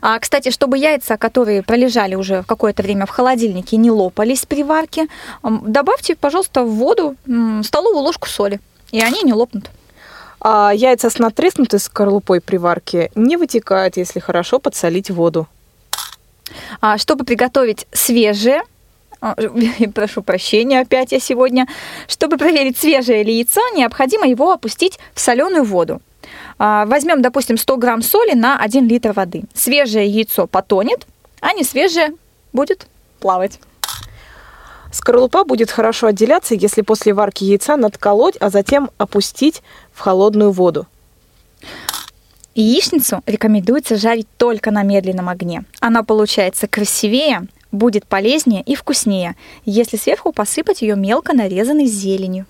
А, 0.00 0.20
кстати, 0.20 0.50
чтобы 0.50 0.78
яйца, 0.78 1.16
которые 1.16 1.62
пролежали 1.62 2.14
уже 2.14 2.44
какое-то 2.44 2.84
время 2.84 3.04
в 3.04 3.10
холодильнике, 3.10 3.76
не 3.76 3.90
лопались 3.90 4.46
при 4.46 4.62
варке, 4.62 5.08
добавьте, 5.42 6.14
пожалуйста, 6.14 6.62
в 6.62 6.70
воду 6.70 7.16
столовую 7.64 8.04
ложку 8.04 8.28
соли, 8.28 8.60
и 8.92 9.00
они 9.00 9.22
не 9.24 9.32
лопнут. 9.32 9.70
А 10.40 10.70
яйца 10.72 11.10
с 11.10 11.18
надтреснутой 11.18 11.80
скорлупой 11.80 12.40
при 12.40 12.58
варке 12.58 13.10
не 13.16 13.36
вытекают, 13.36 13.96
если 13.96 14.20
хорошо 14.20 14.60
подсолить 14.60 15.10
воду. 15.10 15.48
А, 16.80 16.96
чтобы 16.96 17.24
приготовить 17.24 17.86
свежее, 17.92 18.62
а, 18.62 18.64
прошу 19.94 20.22
прощения, 20.22 20.80
опять 20.80 21.12
я 21.12 21.20
сегодня, 21.20 21.66
чтобы 22.06 22.36
проверить 22.36 22.78
свежее 22.78 23.22
ли 23.22 23.34
яйцо, 23.34 23.60
необходимо 23.74 24.26
его 24.26 24.52
опустить 24.52 24.98
в 25.14 25.20
соленую 25.20 25.64
воду. 25.64 26.00
А, 26.58 26.86
Возьмем, 26.86 27.22
допустим, 27.22 27.56
100 27.56 27.76
грамм 27.76 28.02
соли 28.02 28.34
на 28.34 28.58
1 28.58 28.86
литр 28.88 29.12
воды. 29.12 29.44
Свежее 29.54 30.08
яйцо 30.08 30.46
потонет, 30.46 31.06
а 31.40 31.52
не 31.52 31.64
свежее 31.64 32.12
будет 32.52 32.86
плавать. 33.20 33.60
Скорлупа 34.92 35.44
будет 35.44 35.70
хорошо 35.70 36.06
отделяться, 36.06 36.54
если 36.54 36.82
после 36.82 37.12
варки 37.12 37.44
яйца 37.44 37.76
надколоть, 37.76 38.36
а 38.40 38.48
затем 38.48 38.90
опустить 38.96 39.62
в 39.92 40.00
холодную 40.00 40.50
воду. 40.50 40.86
Яичницу 42.54 43.22
рекомендуется 43.26 43.96
жарить 43.96 44.26
только 44.36 44.70
на 44.70 44.82
медленном 44.82 45.28
огне. 45.28 45.64
Она 45.80 46.02
получается 46.02 46.66
красивее, 46.66 47.46
будет 47.72 48.06
полезнее 48.06 48.62
и 48.62 48.74
вкуснее, 48.74 49.36
если 49.64 49.96
сверху 49.96 50.32
посыпать 50.32 50.82
ее 50.82 50.96
мелко 50.96 51.34
нарезанной 51.34 51.86
зеленью. 51.86 52.46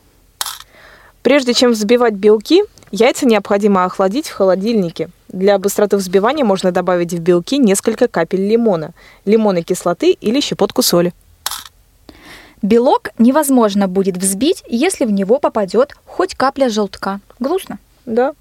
Прежде 1.22 1.52
чем 1.54 1.72
взбивать 1.72 2.14
белки, 2.14 2.62
яйца 2.90 3.26
необходимо 3.26 3.85
охладить 3.85 4.28
в 4.28 4.33
холодильнике. 4.33 5.11
Для 5.28 5.59
быстроты 5.59 5.96
взбивания 5.96 6.44
можно 6.44 6.72
добавить 6.72 7.12
в 7.12 7.18
белки 7.18 7.59
несколько 7.59 8.09
капель 8.09 8.48
лимона, 8.48 8.92
лимонной 9.24 9.62
кислоты 9.62 10.12
или 10.12 10.40
щепотку 10.40 10.83
соли. 10.83 11.12
Белок 12.62 13.11
невозможно 13.18 13.87
будет 13.88 14.16
взбить, 14.16 14.64
если 14.68 15.04
в 15.04 15.12
него 15.12 15.38
попадет 15.38 15.94
хоть 16.07 16.35
капля 16.35 16.68
желтка. 16.68 17.20
Грустно. 17.38 17.78
Да. 18.07 18.33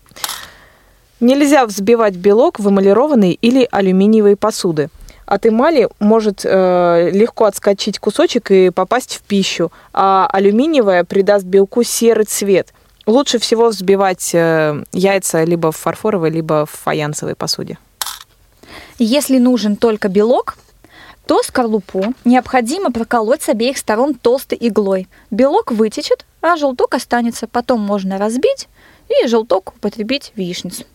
Нельзя 1.19 1.65
взбивать 1.65 2.15
белок 2.15 2.59
в 2.59 2.69
эмалированной 2.69 3.37
или 3.41 3.67
алюминиевой 3.69 4.35
посуды. 4.35 4.89
От 5.27 5.45
эмали 5.45 5.89
может 5.99 6.45
э, 6.45 7.09
легко 7.11 7.45
отскочить 7.45 7.99
кусочек 7.99 8.49
и 8.49 8.69
попасть 8.69 9.17
в 9.17 9.23
пищу, 9.23 9.73
а 9.91 10.25
алюминиевая 10.31 11.03
придаст 11.03 11.43
белку 11.45 11.83
серый 11.83 12.23
цвет. 12.23 12.73
Лучше 13.05 13.37
всего 13.37 13.67
взбивать 13.67 14.33
э, 14.33 14.83
яйца 14.93 15.43
либо 15.43 15.73
в 15.73 15.75
фарфоровой, 15.75 16.29
либо 16.29 16.65
в 16.65 16.71
фаянсовой 16.71 17.35
посуде. 17.35 17.77
Если 18.99 19.37
нужен 19.37 19.75
только 19.75 20.07
белок, 20.07 20.57
то 21.25 21.43
скорлупу 21.43 22.13
необходимо 22.23 22.89
проколоть 22.89 23.41
с 23.41 23.49
обеих 23.49 23.77
сторон 23.77 24.13
толстой 24.13 24.57
иглой. 24.61 25.09
Белок 25.29 25.73
вытечет, 25.73 26.25
а 26.39 26.55
желток 26.55 26.95
останется. 26.95 27.47
Потом 27.47 27.81
можно 27.81 28.17
разбить 28.17 28.69
и 29.09 29.27
желток 29.27 29.73
употребить 29.75 30.31
в 30.35 30.39
яичницу. 30.39 30.85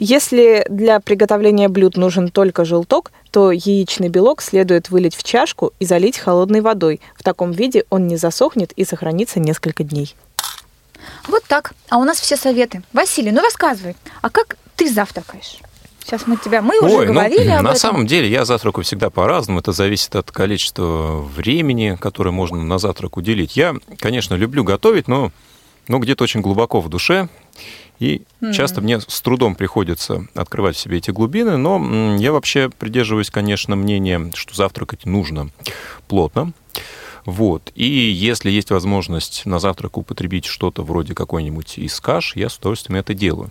Если 0.00 0.64
для 0.70 0.98
приготовления 0.98 1.68
блюд 1.68 1.98
нужен 1.98 2.30
только 2.30 2.64
желток, 2.64 3.12
то 3.30 3.52
яичный 3.52 4.08
белок 4.08 4.40
следует 4.40 4.88
вылить 4.88 5.14
в 5.14 5.22
чашку 5.22 5.74
и 5.78 5.84
залить 5.84 6.16
холодной 6.16 6.62
водой. 6.62 7.02
В 7.14 7.22
таком 7.22 7.52
виде 7.52 7.84
он 7.90 8.08
не 8.08 8.16
засохнет 8.16 8.72
и 8.72 8.86
сохранится 8.86 9.40
несколько 9.40 9.84
дней. 9.84 10.16
Вот 11.28 11.44
так. 11.46 11.74
А 11.90 11.98
у 11.98 12.04
нас 12.04 12.18
все 12.18 12.38
советы. 12.38 12.82
Василий, 12.94 13.30
ну 13.30 13.42
рассказывай, 13.42 13.94
а 14.22 14.30
как 14.30 14.56
ты 14.74 14.90
завтракаешь? 14.90 15.58
Сейчас 16.02 16.26
мы 16.26 16.38
тебя, 16.38 16.62
мы 16.62 16.78
уже 16.80 16.96
Ой, 16.96 17.06
ну, 17.06 17.12
говорили 17.12 17.50
об 17.50 17.62
на 17.62 17.68
этом. 17.68 17.78
самом 17.78 18.06
деле 18.06 18.26
я 18.30 18.46
завтракаю 18.46 18.86
всегда 18.86 19.10
по-разному. 19.10 19.60
Это 19.60 19.72
зависит 19.72 20.16
от 20.16 20.30
количества 20.30 21.20
времени, 21.20 21.98
которое 22.00 22.30
можно 22.30 22.56
на 22.64 22.78
завтрак 22.78 23.18
уделить. 23.18 23.54
Я, 23.54 23.74
конечно, 23.98 24.34
люблю 24.34 24.64
готовить, 24.64 25.08
но, 25.08 25.30
но 25.88 25.98
где-то 25.98 26.24
очень 26.24 26.40
глубоко 26.40 26.80
в 26.80 26.88
душе. 26.88 27.28
И 28.00 28.22
часто 28.52 28.80
мне 28.80 28.98
с 28.98 29.20
трудом 29.20 29.54
приходится 29.54 30.26
открывать 30.34 30.74
в 30.74 30.80
себе 30.80 30.96
эти 30.96 31.10
глубины, 31.10 31.56
но 31.58 32.16
я 32.16 32.32
вообще 32.32 32.70
придерживаюсь, 32.70 33.30
конечно, 33.30 33.76
мнения, 33.76 34.32
что 34.34 34.56
завтракать 34.56 35.04
нужно 35.04 35.50
плотно. 36.08 36.52
Вот. 37.26 37.70
И 37.74 37.84
если 37.86 38.50
есть 38.50 38.70
возможность 38.70 39.44
на 39.44 39.58
завтрак 39.58 39.98
употребить 39.98 40.46
что-то 40.46 40.82
вроде 40.82 41.14
какой-нибудь 41.14 41.78
из 41.78 42.00
каш, 42.00 42.34
я 42.34 42.48
с 42.48 42.56
удовольствием 42.56 42.98
это 42.98 43.12
делаю. 43.12 43.50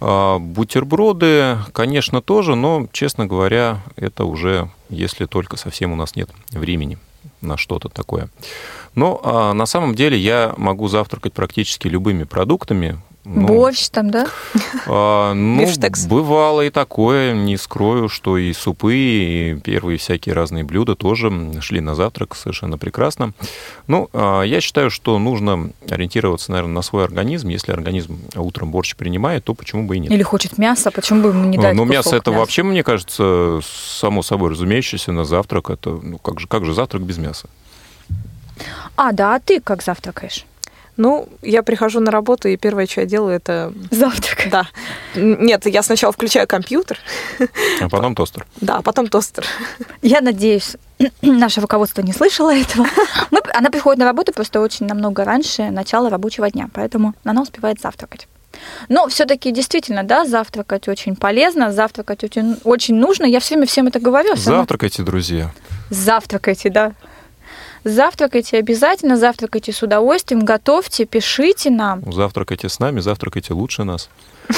А, 0.00 0.38
Бутерброды, 0.38 1.56
конечно, 1.72 2.20
тоже, 2.20 2.54
но, 2.54 2.86
честно 2.92 3.26
говоря, 3.26 3.82
это 3.96 4.24
уже, 4.24 4.70
если 4.90 5.24
только 5.24 5.56
совсем 5.56 5.92
у 5.92 5.96
нас 5.96 6.14
нет 6.16 6.28
времени 6.50 6.98
на 7.40 7.56
что-то 7.56 7.88
такое. 7.88 8.28
Но 8.94 9.20
а, 9.22 9.52
на 9.52 9.66
самом 9.66 9.94
деле 9.94 10.18
я 10.18 10.54
могу 10.56 10.88
завтракать 10.88 11.32
практически 11.32 11.88
любыми 11.88 12.24
продуктами. 12.24 13.00
Ну, 13.28 13.44
Борщ 13.48 13.88
там, 13.88 14.12
да? 14.12 14.28
а, 14.86 15.34
ну, 15.34 15.62
Бифштекс. 15.62 16.06
бывало 16.06 16.60
и 16.60 16.70
такое, 16.70 17.34
не 17.34 17.56
скрою, 17.56 18.08
что 18.08 18.38
и 18.38 18.52
супы, 18.52 18.94
и 18.94 19.54
первые 19.64 19.98
всякие 19.98 20.32
разные 20.32 20.62
блюда 20.62 20.94
тоже 20.94 21.32
шли 21.60 21.80
на 21.80 21.96
завтрак 21.96 22.36
совершенно 22.36 22.78
прекрасно. 22.78 23.32
Ну, 23.88 24.08
а, 24.12 24.42
я 24.42 24.60
считаю, 24.60 24.90
что 24.90 25.18
нужно 25.18 25.70
ориентироваться, 25.90 26.52
наверное, 26.52 26.74
на 26.74 26.82
свой 26.82 27.02
организм. 27.02 27.48
Если 27.48 27.72
организм 27.72 28.16
утром 28.36 28.70
борщ 28.70 28.94
принимает, 28.94 29.42
то 29.44 29.54
почему 29.54 29.88
бы 29.88 29.96
и 29.96 29.98
нет. 29.98 30.12
Или 30.12 30.22
хочет 30.22 30.56
мясо, 30.56 30.92
почему 30.92 31.22
бы 31.22 31.30
ему 31.30 31.46
не 31.46 31.58
дать 31.58 31.74
Ну, 31.74 31.84
мясо 31.84 32.14
это 32.14 32.30
мяса? 32.30 32.38
вообще, 32.40 32.62
мне 32.62 32.84
кажется, 32.84 33.58
само 33.64 34.22
собой 34.22 34.50
разумеющееся 34.50 35.10
на 35.10 35.24
завтрак. 35.24 35.70
Это, 35.70 35.90
ну, 35.90 36.18
как 36.18 36.38
же, 36.38 36.46
как 36.46 36.64
же 36.64 36.74
завтрак 36.74 37.02
без 37.02 37.18
мяса? 37.18 37.48
А, 38.94 39.10
да, 39.10 39.34
а 39.34 39.40
ты 39.40 39.60
как 39.60 39.82
завтракаешь? 39.82 40.46
Ну, 40.96 41.28
я 41.42 41.62
прихожу 41.62 42.00
на 42.00 42.10
работу, 42.10 42.48
и 42.48 42.56
первое, 42.56 42.86
что 42.86 43.02
я 43.02 43.06
делаю, 43.06 43.36
это... 43.36 43.72
Завтрак. 43.90 44.48
Да. 44.50 44.66
Нет, 45.14 45.66
я 45.66 45.82
сначала 45.82 46.12
включаю 46.12 46.46
компьютер, 46.46 46.98
А 47.80 47.88
потом 47.88 48.14
тостер. 48.14 48.46
да, 48.60 48.76
а 48.76 48.82
потом 48.82 49.08
тостер. 49.08 49.44
Я 50.00 50.20
надеюсь, 50.22 50.76
наше 51.22 51.60
руководство 51.60 52.00
не 52.00 52.12
слышало 52.14 52.54
этого. 52.54 52.86
Мы, 53.30 53.40
она 53.52 53.70
приходит 53.70 53.98
на 53.98 54.06
работу 54.06 54.32
просто 54.32 54.60
очень 54.60 54.86
намного 54.86 55.24
раньше 55.24 55.70
начала 55.70 56.08
рабочего 56.08 56.50
дня, 56.50 56.68
поэтому 56.72 57.14
она 57.24 57.42
успевает 57.42 57.78
завтракать. 57.80 58.26
Но 58.88 59.06
все-таки 59.08 59.50
действительно, 59.52 60.02
да, 60.02 60.24
завтракать 60.24 60.88
очень 60.88 61.14
полезно, 61.14 61.72
завтракать 61.72 62.24
очень, 62.24 62.56
очень 62.64 62.94
нужно. 62.94 63.26
Я 63.26 63.40
все 63.40 63.54
время 63.54 63.66
всем 63.66 63.86
это 63.88 64.00
говорю. 64.00 64.34
сама- 64.36 64.58
Завтракайте, 64.58 65.02
друзья. 65.02 65.50
Завтракайте, 65.90 66.70
да. 66.70 66.92
Завтракайте 67.86 68.58
обязательно, 68.58 69.16
завтракайте 69.16 69.72
с 69.72 69.80
удовольствием, 69.80 70.44
готовьте, 70.44 71.04
пишите 71.04 71.70
нам. 71.70 72.02
Завтракайте 72.12 72.68
с 72.68 72.80
нами, 72.80 72.98
завтракайте 72.98 73.54
лучше 73.54 73.84
нас. 73.84 74.10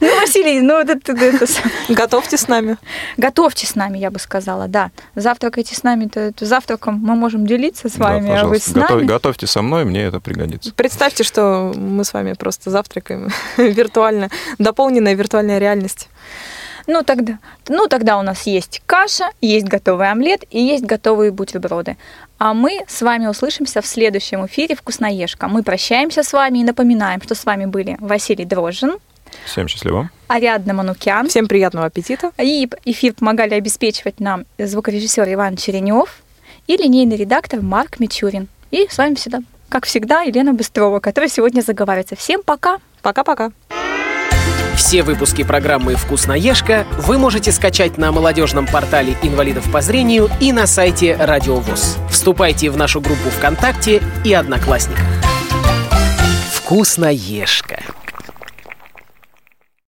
Ну, 0.00 0.20
Василий, 0.20 0.60
ну 0.60 0.78
вот 0.78 0.88
это, 0.90 1.14
Готовьте 1.88 2.36
с 2.36 2.48
нами. 2.48 2.76
готовьте 3.16 3.66
с 3.66 3.76
нами, 3.76 3.98
я 3.98 4.10
бы 4.10 4.18
сказала, 4.18 4.66
да. 4.66 4.90
Завтракайте 5.14 5.76
с 5.76 5.84
нами, 5.84 6.08
то, 6.08 6.32
завтраком 6.40 6.96
мы 6.96 7.14
можем 7.14 7.46
делиться 7.46 7.88
с 7.88 7.96
вами, 7.96 8.36
а 8.36 8.44
вы 8.44 8.58
с 8.58 8.74
нами. 8.74 9.04
готовьте 9.04 9.46
со 9.46 9.62
мной, 9.62 9.84
мне 9.84 10.02
это 10.02 10.18
пригодится. 10.18 10.72
Представьте, 10.74 11.22
что 11.22 11.72
мы 11.76 12.04
с 12.04 12.12
вами 12.12 12.32
просто 12.32 12.70
завтракаем 12.70 13.28
виртуально, 13.56 14.30
дополненная 14.58 15.14
виртуальная 15.14 15.58
реальность. 15.58 16.08
Ну 16.86 17.02
тогда, 17.02 17.38
ну 17.68 17.86
тогда 17.88 18.18
у 18.18 18.22
нас 18.22 18.46
есть 18.46 18.82
каша, 18.86 19.30
есть 19.40 19.66
готовый 19.66 20.10
омлет 20.10 20.44
и 20.50 20.60
есть 20.60 20.84
готовые 20.84 21.30
бутерброды. 21.30 21.96
А 22.38 22.52
мы 22.52 22.84
с 22.86 23.00
вами 23.00 23.26
услышимся 23.26 23.80
в 23.80 23.86
следующем 23.86 24.44
эфире 24.46 24.74
«Вкусноежка». 24.74 25.48
Мы 25.48 25.62
прощаемся 25.62 26.22
с 26.22 26.32
вами 26.32 26.58
и 26.58 26.64
напоминаем, 26.64 27.22
что 27.22 27.34
с 27.34 27.44
вами 27.44 27.64
были 27.66 27.96
Василий 28.00 28.44
Дрожжин, 28.44 28.98
Всем 29.46 29.68
счастливо. 29.68 30.10
Ариадна 30.28 30.74
Манукян. 30.74 31.28
Всем 31.28 31.48
приятного 31.48 31.86
аппетита. 31.86 32.32
И 32.38 32.68
эфир 32.84 33.14
помогали 33.14 33.54
обеспечивать 33.54 34.20
нам 34.20 34.44
звукорежиссер 34.58 35.32
Иван 35.32 35.56
Черенев 35.56 36.22
и 36.66 36.76
линейный 36.76 37.16
редактор 37.16 37.60
Марк 37.60 38.00
Мичурин. 38.00 38.48
И 38.70 38.86
с 38.88 38.96
вами 38.98 39.14
всегда, 39.14 39.40
как 39.68 39.86
всегда, 39.86 40.22
Елена 40.22 40.52
Быстрова, 40.52 41.00
которая 41.00 41.28
сегодня 41.28 41.60
заговаривается. 41.60 42.16
Всем 42.16 42.42
пока! 42.42 42.78
Пока-пока. 43.02 43.52
Все 44.76 45.02
выпуски 45.02 45.44
программы 45.44 45.94
«Вкусноежка» 45.94 46.86
вы 46.98 47.16
можете 47.16 47.52
скачать 47.52 47.96
на 47.96 48.10
молодежном 48.12 48.66
портале 48.66 49.16
инвалидов 49.22 49.70
по 49.70 49.80
зрению 49.80 50.28
и 50.40 50.52
на 50.52 50.66
сайте 50.66 51.16
Радио 51.18 51.56
ВОЗ. 51.56 51.96
Вступайте 52.10 52.70
в 52.70 52.76
нашу 52.76 53.00
группу 53.00 53.30
ВКонтакте 53.30 54.02
и 54.24 54.32
Одноклассниках. 54.32 55.04
«Вкусноежка». 56.52 57.78